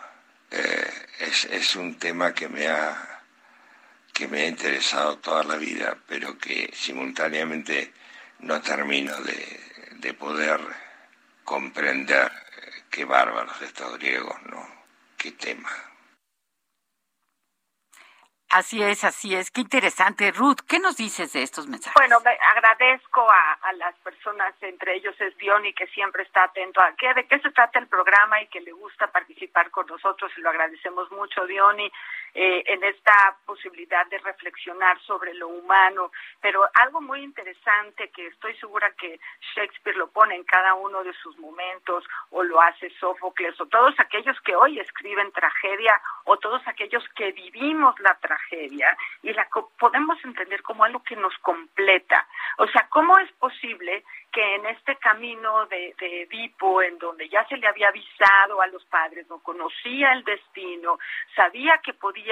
[0.49, 3.09] Eh, es, un tema que me ha
[4.13, 7.91] que me ha interesado toda la vida, pero que simultáneamente
[8.39, 10.61] no termino de, de poder
[11.43, 14.67] comprender eh, qué bárbaros estos griegos, ¿no?
[15.17, 15.71] Qué tema.
[18.53, 19.49] Así es, así es.
[19.49, 20.31] Qué interesante.
[20.31, 21.95] Ruth, ¿qué nos dices de estos mensajes?
[21.95, 22.17] Bueno,
[22.55, 27.25] agradezco a, las personas, entre ellos es Diony, que siempre está atento a qué, de
[27.25, 31.11] qué se trata el programa y que le gusta participar con nosotros y lo agradecemos
[31.11, 31.91] mucho, Diony,
[32.35, 36.11] eh, en esta posibilidad de reflexionar sobre lo humano.
[36.41, 39.19] Pero algo muy interesante que estoy segura que
[39.55, 43.93] Shakespeare lo pone en cada uno de sus momentos o lo hace Sófocles o todos
[43.99, 50.17] aquellos que hoy escriben tragedia o todos aquellos que vivimos la tragedia y la podemos
[50.23, 52.27] entender como algo que nos completa.
[52.57, 57.45] O sea, ¿cómo es posible que en este camino de, de Edipo, en donde ya
[57.47, 60.97] se le había avisado a los padres, no conocía el destino,
[61.35, 62.22] sabía que podía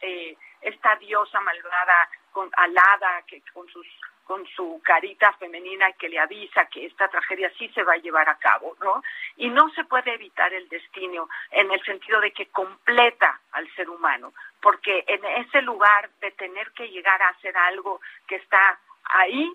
[0.00, 3.86] eh, esta diosa malvada, con, alada, que con sus
[4.26, 8.28] con su carita femenina que le avisa que esta tragedia sí se va a llevar
[8.28, 9.02] a cabo, ¿no?
[9.36, 13.88] Y no se puede evitar el destino en el sentido de que completa al ser
[13.88, 19.48] humano, porque en ese lugar de tener que llegar a hacer algo que está ahí,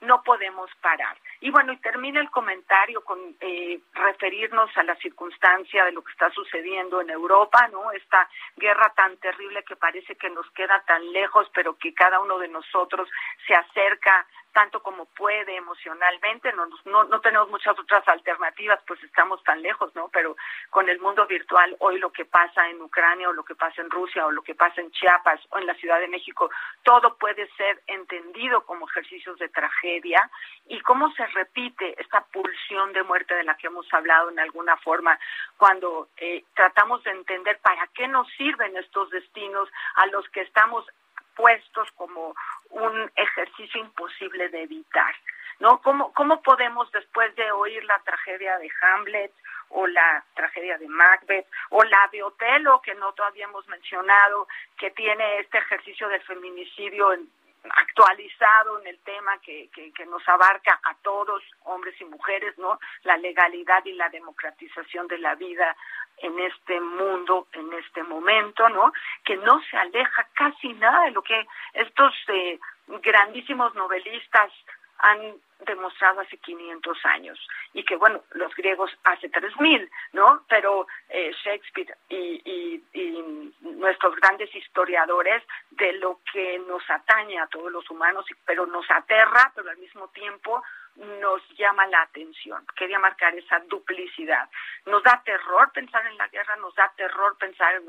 [0.00, 1.16] no podemos parar.
[1.40, 6.12] Y bueno, y termina el comentario con eh, referirnos a la circunstancia de lo que
[6.12, 7.90] está sucediendo en Europa, ¿no?
[7.92, 12.38] Esta guerra tan terrible que parece que nos queda tan lejos, pero que cada uno
[12.38, 13.08] de nosotros
[13.46, 19.42] se acerca tanto como puede emocionalmente, no, no, no tenemos muchas otras alternativas, pues estamos
[19.42, 20.08] tan lejos, ¿no?
[20.08, 20.36] Pero
[20.70, 23.90] con el mundo virtual, hoy lo que pasa en Ucrania o lo que pasa en
[23.90, 26.50] Rusia o lo que pasa en Chiapas o en la Ciudad de México,
[26.84, 30.30] todo puede ser entendido como ejercicios de tragedia
[30.68, 34.76] y cómo se repite esta pulsión de muerte de la que hemos hablado en alguna
[34.76, 35.18] forma
[35.56, 40.86] cuando eh, tratamos de entender para qué nos sirven estos destinos a los que estamos
[41.34, 42.34] puestos como
[42.70, 45.14] un ejercicio imposible de evitar.
[45.60, 45.80] ¿No?
[45.82, 49.32] ¿Cómo, ¿Cómo podemos, después de oír la tragedia de Hamlet
[49.68, 54.90] o la tragedia de Macbeth o la de Otelo, que no todavía hemos mencionado, que
[54.90, 57.28] tiene este ejercicio del feminicidio en,
[57.70, 62.78] actualizado en el tema que, que, nos abarca a todos, hombres y mujeres, ¿no?
[63.02, 65.76] La legalidad y la democratización de la vida
[66.18, 68.92] en este mundo, en este momento, ¿no?
[69.24, 74.52] Que no se aleja casi nada de lo que estos eh, grandísimos novelistas
[74.98, 77.38] han demostrado hace 500 años
[77.72, 84.54] y que bueno los griegos hace 3000 no pero eh, Shakespeare y, y, nuestros grandes
[84.54, 89.78] historiadores de lo que nos atañe a todos los humanos pero nos aterra pero al
[89.78, 90.62] mismo tiempo
[90.96, 92.64] nos llama la atención.
[92.76, 94.48] Quería marcar esa duplicidad.
[94.86, 97.86] Nos da terror pensar en la guerra, nos da terror pensar en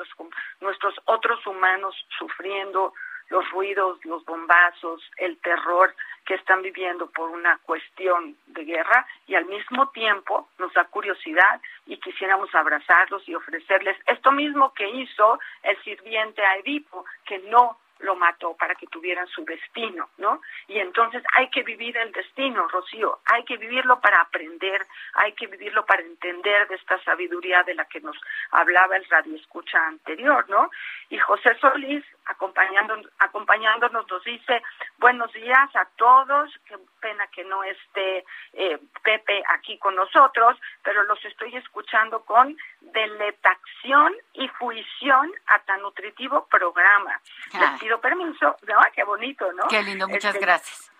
[0.60, 2.94] nuestros otros humanos sufriendo
[3.30, 5.94] los ruidos, los bombazos, el terror
[6.26, 11.62] que están viviendo por una cuestión de guerra y al mismo tiempo nos da curiosidad
[11.86, 17.78] y quisiéramos abrazarlos y ofrecerles esto mismo que hizo el sirviente a Edipo, que no
[18.00, 20.42] lo mató para que tuvieran su destino, ¿no?
[20.68, 25.48] Y entonces hay que vivir el destino, Rocío, hay que vivirlo para aprender, hay que
[25.48, 28.18] vivirlo para entender de esta sabiduría de la que nos
[28.52, 30.70] hablaba el radio escucha anterior, ¿no?
[31.10, 34.62] Y José Solís, acompañándonos, acompañándonos nos dice,
[34.98, 41.04] buenos días a todos, qué pena que no esté eh, Pepe aquí con nosotros, pero
[41.04, 47.20] los estoy escuchando con deletación y fruición a tan nutritivo programa.
[47.54, 48.80] Les pido permiso, ¿no?
[48.94, 49.68] Qué bonito, ¿no?
[49.68, 50.95] Qué lindo, muchas este, gracias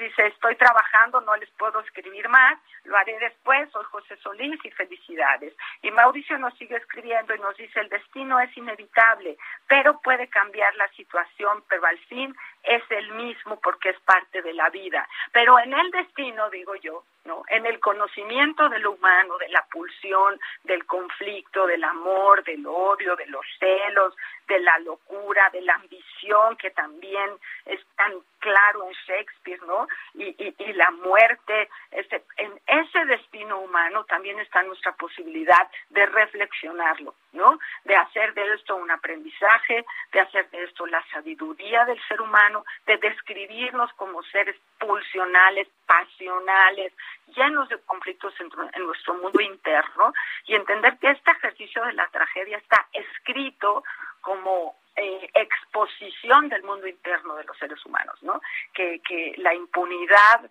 [0.00, 4.70] dice, estoy trabajando, no les puedo escribir más, lo haré después, soy José Solís y
[4.70, 5.54] felicidades.
[5.82, 9.36] Y Mauricio nos sigue escribiendo y nos dice, el destino es inevitable,
[9.68, 14.52] pero puede cambiar la situación, pero al fin es el mismo porque es parte de
[14.52, 15.08] la vida.
[15.32, 17.42] Pero en el destino, digo yo, ¿no?
[17.48, 23.16] En el conocimiento de lo humano, de la pulsión, del conflicto, del amor, del odio,
[23.16, 24.14] de los celos,
[24.50, 27.30] de la locura, de la ambición que también
[27.66, 29.86] es tan claro en Shakespeare, ¿no?
[30.14, 37.14] Y, y, la muerte, este, en ese destino humano también está nuestra posibilidad de reflexionarlo,
[37.32, 37.58] ¿no?
[37.84, 42.64] De hacer de esto un aprendizaje, de hacer de esto la sabiduría del ser humano,
[42.86, 46.92] de describirnos como seres pulsionales, pasionales,
[47.36, 50.12] llenos de conflictos en, en nuestro mundo interno
[50.46, 53.84] y entender que este ejercicio de la tragedia está escrito
[54.20, 54.39] como
[54.96, 58.40] eh, exposición del mundo interno de los seres humanos, ¿no?
[58.74, 60.50] Que, que la impunidad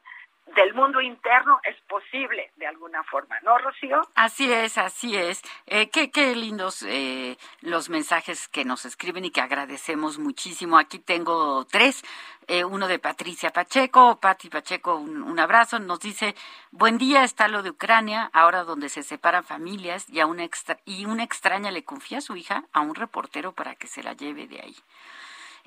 [0.55, 4.01] del mundo interno es posible de alguna forma, ¿no, Rocío?
[4.15, 5.41] Así es, así es.
[5.65, 10.77] Eh, qué, qué lindos eh, los mensajes que nos escriben y que agradecemos muchísimo.
[10.77, 12.03] Aquí tengo tres.
[12.47, 14.19] Eh, uno de Patricia Pacheco.
[14.19, 15.77] Pati Pacheco, un, abrazo.
[15.79, 16.35] Nos dice,
[16.71, 20.79] buen día, está lo de Ucrania, ahora donde se separan familias y, a una extra
[20.83, 24.13] y una extraña le confía a su hija a un reportero para que se la
[24.13, 24.75] lleve de ahí.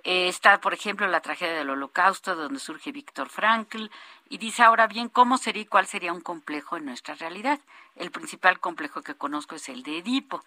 [0.05, 3.87] Eh, está, por ejemplo, la tragedia del Holocausto, donde surge Víctor Frankl,
[4.29, 7.61] y dice ahora bien cómo sería y cuál sería un complejo en nuestra realidad.
[7.97, 10.43] El principal complejo que conozco es el de Edipo.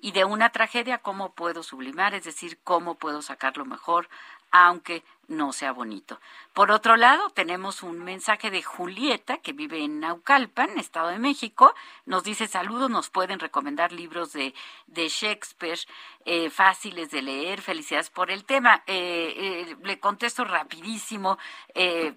[0.00, 2.14] Y de una tragedia, ¿cómo puedo sublimar?
[2.14, 4.08] Es decir, ¿cómo puedo sacar lo mejor,
[4.50, 6.18] aunque no sea bonito.
[6.54, 11.74] Por otro lado, tenemos un mensaje de Julieta, que vive en Naucalpan, Estado de México.
[12.06, 14.54] Nos dice saludos, nos pueden recomendar libros de,
[14.86, 15.78] de Shakespeare
[16.24, 17.60] eh, fáciles de leer.
[17.60, 18.82] Felicidades por el tema.
[18.86, 21.38] Eh, eh, le contesto rapidísimo,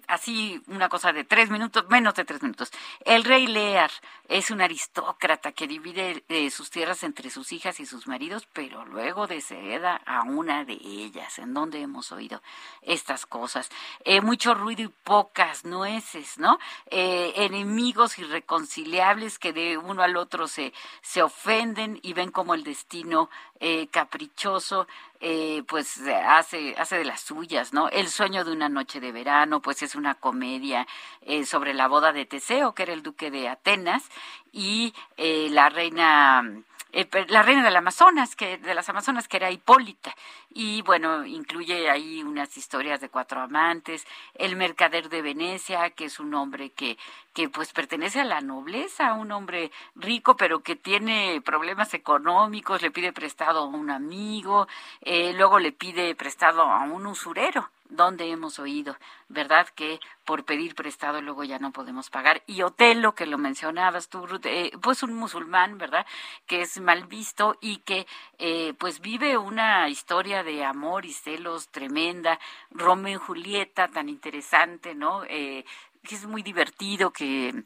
[0.08, 2.72] así una cosa de tres minutos, menos de tres minutos.
[3.04, 3.90] El rey Lear
[4.28, 9.26] es un aristócrata que divide sus tierras entre sus hijas y sus maridos, pero luego
[9.26, 11.38] deshereda a una de ellas.
[11.38, 12.21] ¿En donde hemos oído?
[12.82, 13.70] Estas cosas.
[14.04, 16.58] Eh, mucho ruido y pocas nueces, ¿no?
[16.86, 22.64] Eh, enemigos irreconciliables que de uno al otro se, se ofenden y ven como el
[22.64, 24.86] destino eh, caprichoso
[25.68, 27.88] pues hace, hace de las suyas, ¿no?
[27.88, 30.84] El sueño de una noche de verano, pues es una comedia
[31.46, 34.02] sobre la boda de Teseo, que era el duque de Atenas,
[34.50, 36.42] y la reina
[36.92, 40.14] eh, la reina del Amazonas, que de las Amazonas, que era Hipólita.
[40.50, 46.20] Y bueno, incluye ahí unas historias de cuatro amantes, el mercader de Venecia, que es
[46.20, 46.98] un hombre que,
[47.32, 52.90] que pues pertenece a la nobleza, un hombre rico, pero que tiene problemas económicos, le
[52.90, 54.68] pide prestado a un amigo,
[55.00, 58.96] eh, luego le pide prestado a un usurero donde hemos oído,
[59.28, 59.68] ¿verdad?
[59.68, 62.42] Que por pedir prestado luego ya no podemos pagar.
[62.46, 66.06] Y Otelo, que lo mencionabas tú, eh, pues un musulmán, ¿verdad?
[66.46, 68.06] Que es mal visto y que
[68.38, 72.38] eh, pues vive una historia de amor y celos tremenda.
[72.70, 75.24] Romeo y Julieta, tan interesante, ¿no?
[75.24, 75.64] Eh,
[76.02, 77.64] que es muy divertido, que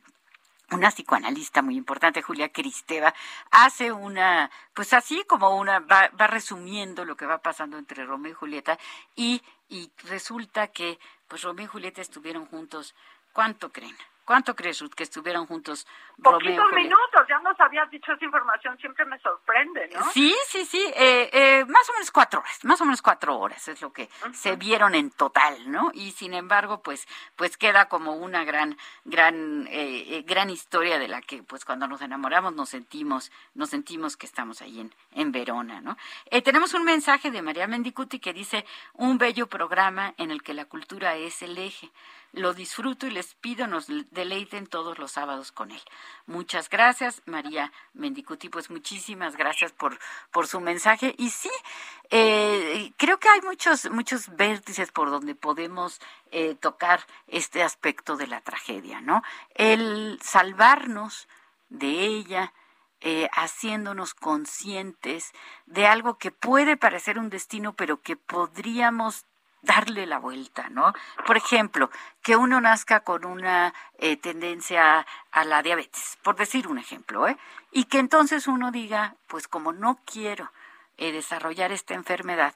[0.71, 3.15] una psicoanalista muy importante, Julia Cristeva,
[3.51, 8.33] hace una, pues así como una, va, va, resumiendo lo que va pasando entre Romeo
[8.33, 8.79] y Julieta
[9.15, 10.99] y, y resulta que
[11.29, 12.95] pues Romeo y Julieta estuvieron juntos,
[13.33, 13.97] ¿cuánto creen?
[14.27, 15.87] ¿Cuánto crees, que estuvieron juntos
[16.21, 20.03] Poquitos minutos, ya nos habías dicho esa información, siempre me sorprende, ¿no?
[20.11, 23.69] Sí, sí, sí, eh, eh, más o menos cuatro horas, más o menos cuatro horas
[23.69, 25.93] es lo que se vieron en total, ¿no?
[25.95, 27.07] Y sin embargo, pues,
[27.37, 32.01] pues queda como una gran, gran, eh, gran historia de la que, pues, cuando nos
[32.03, 35.97] enamoramos nos sentimos, nos sentimos que estamos ahí en, en Verona, ¿no?
[36.43, 38.65] tenemos un mensaje de María Mendicuti que dice,
[38.95, 41.91] un bello programa en el que la cultura es el eje
[42.33, 45.81] lo disfruto y les pido nos deleiten todos los sábados con él.
[46.27, 49.99] Muchas gracias, María Mendicuti, pues muchísimas gracias por,
[50.31, 51.15] por su mensaje.
[51.19, 51.51] Y sí,
[52.11, 56.01] eh, creo que hay muchos, muchos vértices por donde podemos
[56.31, 59.23] eh, tocar este aspecto de la tragedia, ¿no?
[59.55, 61.29] El salvarnos
[61.69, 62.53] de ella,
[63.01, 65.33] eh, haciéndonos conscientes
[65.67, 69.27] de algo que puede parecer un destino, pero que podríamos
[69.63, 70.93] darle la vuelta, ¿no?
[71.27, 71.91] Por ejemplo,
[72.23, 77.37] que uno nazca con una eh, tendencia a la diabetes, por decir un ejemplo, ¿eh?
[77.73, 80.53] Y que entonces uno diga, pues como no quiero
[80.97, 82.55] eh, desarrollar esta enfermedad,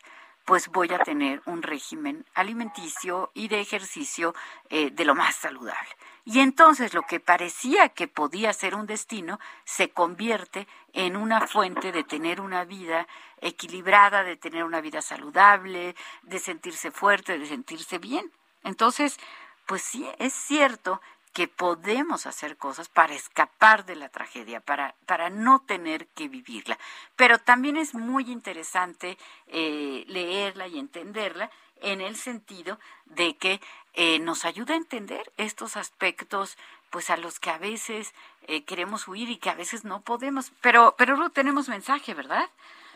[0.51, 4.35] pues voy a tener un régimen alimenticio y de ejercicio
[4.69, 5.89] eh, de lo más saludable.
[6.25, 11.93] Y entonces lo que parecía que podía ser un destino se convierte en una fuente
[11.93, 13.07] de tener una vida
[13.41, 18.33] equilibrada, de tener una vida saludable, de sentirse fuerte, de sentirse bien.
[18.65, 19.21] Entonces,
[19.67, 21.01] pues sí, es cierto
[21.33, 26.79] que podemos hacer cosas para escapar de la tragedia, para, para no tener que vivirla.
[27.17, 29.17] Pero también es muy interesante
[29.47, 31.51] eh, leerla y entenderla
[31.83, 33.61] en el sentido de que
[33.95, 36.59] eh, nos ayuda a entender estos aspectos
[36.91, 38.15] pues a los que a veces
[38.49, 40.53] eh, queremos huir y que a veces no podemos.
[40.61, 42.51] Pero, pero Ruth, tenemos mensaje, ¿verdad?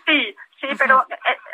[0.07, 1.07] Sí, sí, pero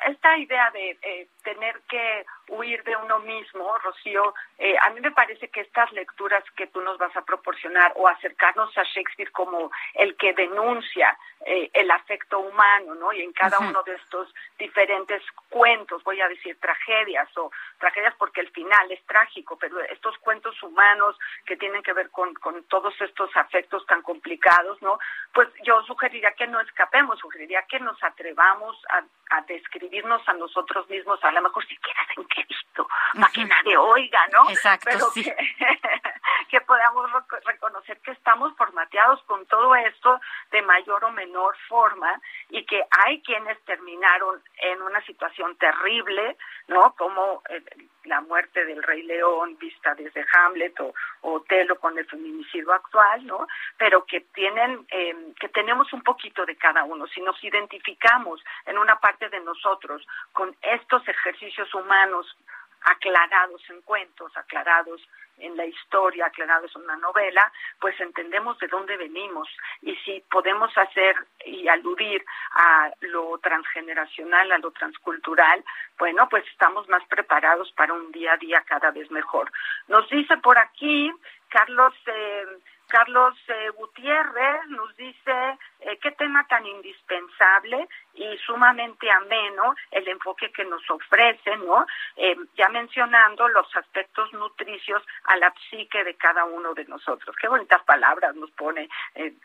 [0.06, 5.12] esta idea de eh, tener que huir de uno mismo, Rocío, eh, a mí me
[5.12, 9.70] parece que estas lecturas que tú nos vas a proporcionar o acercarnos a Shakespeare como
[9.94, 13.12] el que denuncia eh, el afecto humano, ¿no?
[13.12, 18.40] Y en cada uno de estos diferentes cuentos, voy a decir tragedias o tragedias porque
[18.40, 22.94] el final es trágico, pero estos cuentos humanos que tienen que ver con, con todos
[23.00, 24.98] estos afectos tan complicados, ¿no?
[25.32, 29.02] Pues yo sugeriría que no escapemos, sugeriría que nos atrevamos a,
[29.36, 29.42] a
[29.90, 34.20] describirnos a nosotros mismos, a lo mejor siquiera en qué visto, para que nadie oiga,
[34.32, 34.48] ¿no?
[34.50, 35.24] Exacto, pero sí.
[35.24, 35.34] que,
[36.48, 37.10] que podamos
[37.44, 40.20] reconocer que estamos formateados con todo esto
[40.52, 42.20] de mayor o menor forma
[42.50, 46.36] y que hay quienes terminaron en una situación terrible,
[46.68, 46.94] ¿no?
[46.94, 47.62] Como eh,
[48.10, 50.92] la muerte del Rey León vista desde Hamlet o,
[51.22, 53.46] o Otelo con el feminicidio actual, ¿no?
[53.78, 57.06] Pero que tienen, eh, que tenemos un poquito de cada uno.
[57.06, 62.36] Si nos identificamos en una parte de nosotros con estos ejercicios humanos
[62.82, 65.00] aclarados en cuentos, aclarados
[65.40, 69.48] en la historia, aclarados en una novela, pues entendemos de dónde venimos
[69.82, 75.64] y si podemos hacer y aludir a lo transgeneracional, a lo transcultural,
[75.98, 79.50] bueno, pues estamos más preparados para un día a día cada vez mejor.
[79.88, 81.12] Nos dice por aquí
[81.48, 82.46] Carlos eh,
[82.90, 90.50] Carlos eh, Gutiérrez nos dice eh, qué tema tan indispensable y sumamente ameno el enfoque
[90.52, 91.86] que nos ofrece, ¿no?
[92.16, 97.34] Eh, ya mencionando los aspectos nutricios a la psique de cada uno de nosotros.
[97.40, 98.88] Qué bonitas palabras nos pone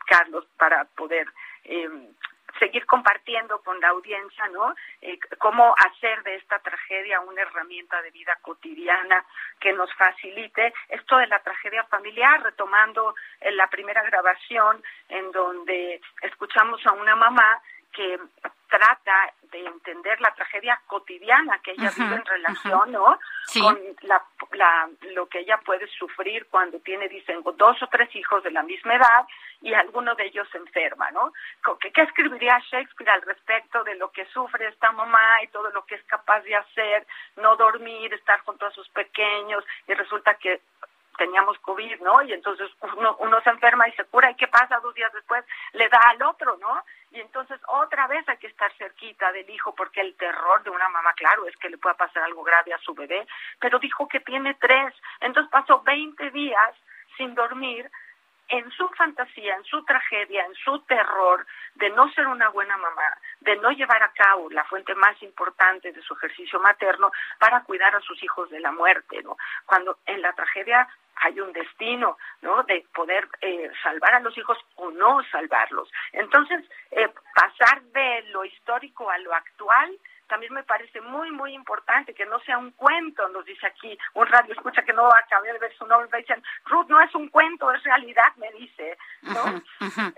[0.06, 1.26] Carlos para poder
[1.64, 1.88] eh,
[2.58, 4.74] seguir compartiendo con la audiencia, ¿no?
[5.00, 9.24] Eh, cómo hacer de esta tragedia una herramienta de vida cotidiana
[9.60, 16.00] que nos facilite esto de la tragedia familiar, retomando en la primera grabación en donde
[16.22, 17.60] escuchamos a una mamá
[17.96, 18.20] que
[18.68, 23.18] trata de entender la tragedia cotidiana que ella vive en relación, ¿no?
[23.46, 23.62] Sí.
[23.62, 24.22] Con la,
[24.52, 28.62] la, lo que ella puede sufrir cuando tiene, dicen, dos o tres hijos de la
[28.62, 29.26] misma edad
[29.62, 31.32] y alguno de ellos se enferma, ¿no?
[31.80, 35.86] ¿Qué, ¿Qué escribiría Shakespeare al respecto de lo que sufre esta mamá y todo lo
[35.86, 40.60] que es capaz de hacer, no dormir, estar junto a sus pequeños y resulta que
[41.16, 42.22] teníamos COVID, ¿no?
[42.22, 44.80] Y entonces uno, uno se enferma y se cura, ¿y qué pasa?
[44.80, 46.82] Dos días después le da al otro, ¿no?
[47.12, 50.88] Y entonces otra vez hay que estar cerquita del hijo, porque el terror de una
[50.88, 53.26] mamá, claro, es que le pueda pasar algo grave a su bebé,
[53.60, 56.74] pero dijo que tiene tres, entonces pasó 20 días
[57.16, 57.90] sin dormir,
[58.48, 63.16] en su fantasía, en su tragedia, en su terror de no ser una buena mamá,
[63.40, 67.94] de no llevar a cabo la fuente más importante de su ejercicio materno para cuidar
[67.96, 69.36] a sus hijos de la muerte, ¿no?
[69.64, 72.62] Cuando en la tragedia hay un destino, ¿no?
[72.64, 75.90] De poder eh, salvar a los hijos o no salvarlos.
[76.12, 82.14] Entonces, eh, pasar de lo histórico a lo actual también me parece muy, muy importante
[82.14, 85.58] que no sea un cuento, nos dice aquí un radio escucha que no acabé de
[85.58, 89.62] ver su nombre, me dicen, Ruth, no es un cuento, es realidad, me dice, ¿no?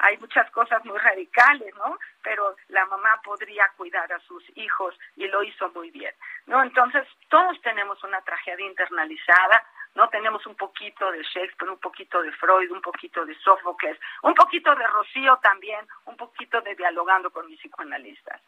[0.00, 1.98] Hay muchas cosas muy radicales, ¿no?
[2.22, 6.14] Pero la mamá podría cuidar a sus hijos y lo hizo muy bien,
[6.46, 6.62] ¿no?
[6.62, 9.64] Entonces, todos tenemos una tragedia internalizada,
[9.94, 10.08] ¿no?
[10.08, 14.74] Tenemos un poquito de Shakespeare, un poquito de Freud, un poquito de Sófocles, un poquito
[14.74, 18.40] de Rocío también, un poquito de dialogando con mis psicoanalistas.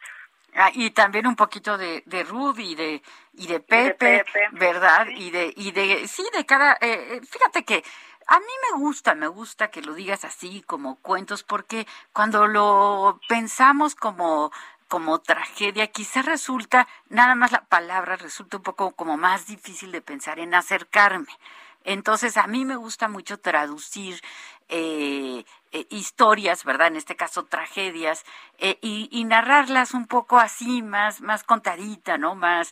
[0.57, 5.07] Ah, y también un poquito de, de Ruth y de y de Pepe, Pepe, ¿verdad?
[5.07, 5.15] sí.
[5.27, 7.83] Y de y de sí de cada eh, eh, fíjate que
[8.27, 13.21] a mí me gusta, me gusta que lo digas así como cuentos porque cuando lo
[13.29, 14.53] pensamos como
[14.95, 20.01] como tragedia, quizá resulta, nada más la palabra resulta un poco como más difícil de
[20.01, 21.37] pensar en acercarme.
[21.83, 24.23] Entonces, a mí me gusta mucho traducir
[24.69, 26.87] eh, eh, historias, ¿verdad?
[26.87, 28.25] En este caso, tragedias,
[28.59, 32.37] eh, y, y narrarlas un poco así, más, más contadita, ¿no?
[32.37, 32.71] Más,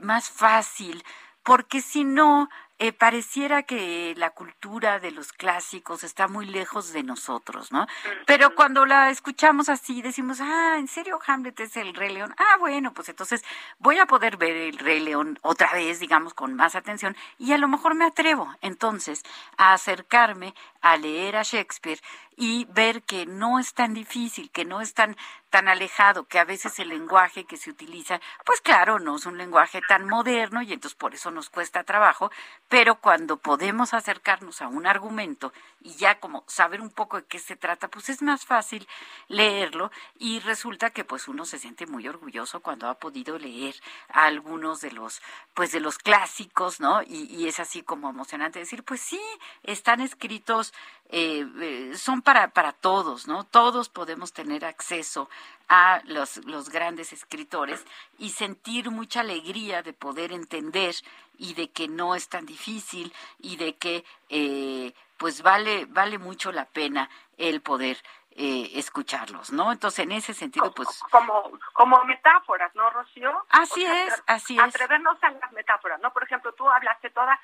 [0.00, 1.04] más fácil,
[1.42, 2.48] porque si no,
[2.78, 7.86] eh, pareciera que la cultura de los clásicos está muy lejos de nosotros, ¿no?
[8.26, 12.34] Pero cuando la escuchamos así, decimos, ah, ¿en serio Hamlet es el Rey León?
[12.36, 13.42] Ah, bueno, pues entonces
[13.78, 17.58] voy a poder ver el Rey León otra vez, digamos, con más atención, y a
[17.58, 19.22] lo mejor me atrevo entonces
[19.56, 22.00] a acercarme a leer a Shakespeare
[22.36, 25.16] y ver que no es tan difícil, que no es tan
[25.50, 29.38] tan alejado, que a veces el lenguaje que se utiliza, pues claro, no es un
[29.38, 32.30] lenguaje tan moderno y entonces por eso nos cuesta trabajo,
[32.68, 37.38] pero cuando podemos acercarnos a un argumento y ya como saber un poco de qué
[37.38, 38.86] se trata, pues es más fácil
[39.28, 43.76] leerlo y resulta que pues uno se siente muy orgulloso cuando ha podido leer
[44.08, 45.22] a algunos de los
[45.54, 47.02] pues de los clásicos, ¿no?
[47.02, 49.20] Y, y es así como emocionante decir, pues sí,
[49.62, 50.74] están escritos,
[51.08, 53.44] eh, eh, son para, para todos, ¿no?
[53.44, 55.30] Todos podemos tener acceso
[55.68, 57.84] a los, los grandes escritores
[58.18, 60.96] y sentir mucha alegría de poder entender
[61.38, 66.50] y de que no es tan difícil y de que eh, pues vale, vale mucho
[66.50, 67.08] la pena
[67.38, 68.02] el poder
[68.38, 69.72] eh, escucharlos, ¿no?
[69.72, 70.88] Entonces, en ese sentido, pues...
[71.10, 73.44] Como, como metáforas, ¿no, Rocío?
[73.48, 74.62] Así es, así es.
[74.62, 76.12] Atrevernos a las metáforas, ¿no?
[76.12, 77.40] Por ejemplo, tú hablaste toda,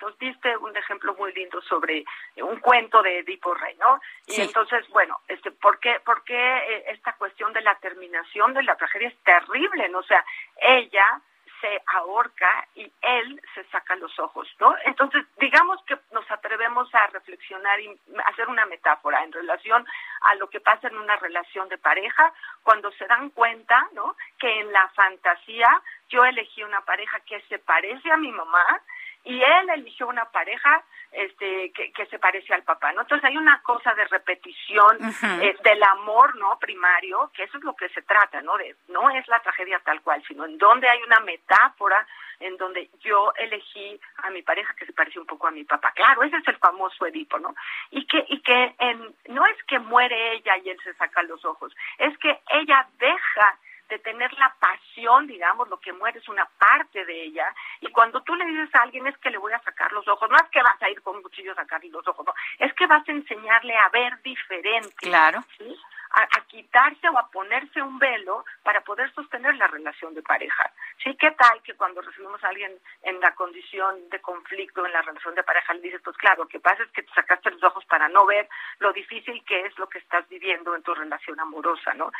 [0.00, 2.04] nos diste un ejemplo muy lindo sobre
[2.36, 4.00] un cuento de Edipo Rey, ¿no?
[4.26, 8.62] Y entonces, bueno, este, ¿por qué, por qué eh, esta cuestión de la terminación de
[8.62, 9.98] la tragedia es terrible, ¿no?
[9.98, 10.24] O sea,
[10.56, 11.20] ella
[11.60, 14.74] se ahorca y él se saca los ojos, ¿no?
[14.84, 19.86] Entonces, digamos que nos atrevemos a reflexionar y hacer una metáfora en relación
[20.22, 22.32] a lo que pasa en una relación de pareja
[22.62, 24.16] cuando se dan cuenta, ¿no?
[24.38, 28.80] Que en la fantasía yo elegí una pareja que se parece a mi mamá
[29.24, 33.02] y él eligió una pareja este que, que se parece al papá, ¿no?
[33.02, 34.98] Entonces hay una cosa de repetición
[35.42, 36.58] eh, del amor, ¿no?
[36.58, 38.56] Primario, que eso es lo que se trata, ¿no?
[38.56, 42.06] De, no es la tragedia tal cual, sino en donde hay una metáfora
[42.38, 45.92] en donde yo elegí a mi pareja que se parece un poco a mi papá.
[45.92, 47.54] Claro, ese es el famoso Edipo, ¿no?
[47.90, 51.44] Y que y que en, no es que muere ella y él se saca los
[51.44, 53.58] ojos, es que ella deja
[53.90, 58.22] de tener la pasión, digamos, lo que muere es una parte de ella, y cuando
[58.22, 60.48] tú le dices a alguien es que le voy a sacar los ojos, no es
[60.50, 63.06] que vas a ir con un cuchillo a sacarle los ojos, no, es que vas
[63.06, 64.94] a enseñarle a ver diferente.
[64.96, 65.44] Claro.
[66.12, 70.72] A, a, quitarse o a ponerse un velo para poder sostener la relación de pareja.
[71.02, 72.72] Sí, ¿qué tal que cuando recibimos a alguien
[73.04, 76.48] en la condición de conflicto en la relación de pareja le dices, pues claro, lo
[76.48, 78.48] que pasa es que te sacaste los ojos para no ver
[78.80, 82.10] lo difícil que es lo que estás viviendo en tu relación amorosa, ¿no?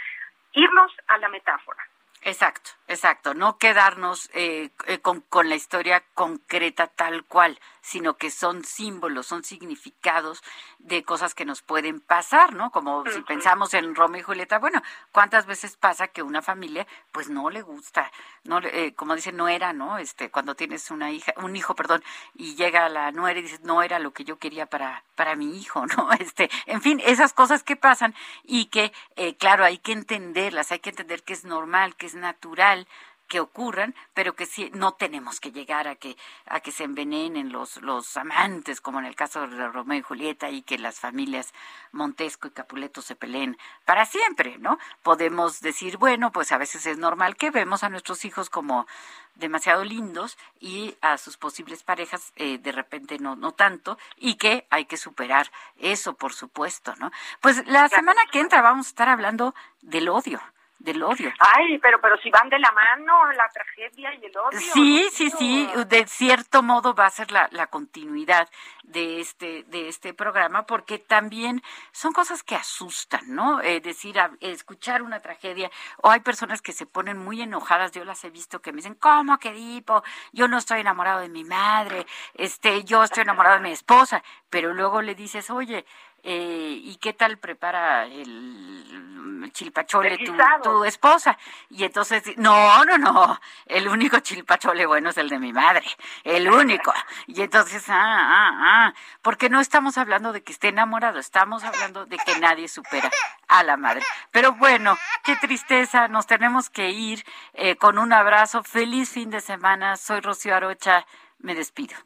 [0.53, 1.83] Irnos a la metáfora.
[2.23, 3.33] Exacto, exacto.
[3.33, 9.27] No quedarnos eh, eh, con, con, la historia concreta tal cual, sino que son símbolos,
[9.27, 10.43] son significados
[10.79, 12.71] de cosas que nos pueden pasar, ¿no?
[12.71, 17.31] Como si pensamos en Romeo y Julieta, bueno, ¿cuántas veces pasa que una familia pues
[17.31, 18.13] no le gusta,
[18.45, 19.97] no eh, como dicen, no era, ¿no?
[19.97, 22.05] Este, cuando tienes una hija, un hijo, perdón,
[22.35, 25.59] y llega la nuera y dices, no era lo que yo quería para para mi
[25.59, 26.13] hijo, ¿no?
[26.13, 28.15] Este, en fin, esas cosas que pasan
[28.45, 32.15] y que eh, claro, hay que entenderlas, hay que entender que es normal, que es
[32.17, 32.87] natural
[33.31, 37.53] que ocurran, pero que sí no tenemos que llegar a que a que se envenenen
[37.53, 41.55] los los amantes, como en el caso de Romeo y Julieta y que las familias
[41.93, 44.79] Montesco y Capuleto se peleen para siempre, ¿no?
[45.05, 48.89] Podemos decir, bueno, pues a veces es normal que vemos a nuestros hijos como
[49.37, 54.67] demasiado lindos y a sus posibles parejas eh, de repente no no tanto y que
[54.71, 57.13] hay que superar eso, por supuesto, ¿no?
[57.41, 60.41] Pues la semana que entra vamos a estar hablando del odio
[60.81, 61.33] del odio.
[61.39, 64.59] Ay, pero pero si van de la mano la tragedia y el odio.
[64.59, 68.49] Sí, sí, sí, de cierto modo va a ser la, la continuidad
[68.83, 71.63] de este de este programa porque también
[71.93, 73.61] son cosas que asustan, ¿no?
[73.61, 78.25] Es decir, escuchar una tragedia o hay personas que se ponen muy enojadas, yo las
[78.25, 80.03] he visto que me dicen, "¿Cómo que Dipo?
[80.33, 84.73] Yo no estoy enamorado de mi madre, este, yo estoy enamorado de mi esposa", pero
[84.73, 85.85] luego le dices, "Oye,
[86.23, 91.39] eh, ¿y qué tal prepara el chilpachole tu, tu, esposa?
[91.71, 95.85] Y entonces, no, no, no, el único chilpachole bueno es el de mi madre,
[96.25, 96.93] el único.
[97.27, 102.07] Y entonces, ah, ah, ah, porque no estamos hablando de que esté enamorado, estamos hablando
[102.07, 103.11] de que nadie supera
[103.49, 104.03] a la madre.
[104.31, 109.41] Pero bueno, qué tristeza, nos tenemos que ir eh, con un abrazo, feliz fin de
[109.41, 111.07] semana, soy Rocío Arocha,
[111.39, 111.97] me despido.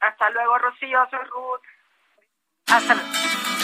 [0.00, 1.62] Hasta luego, Rocío, soy Ruth.
[2.66, 3.63] Hasta luego.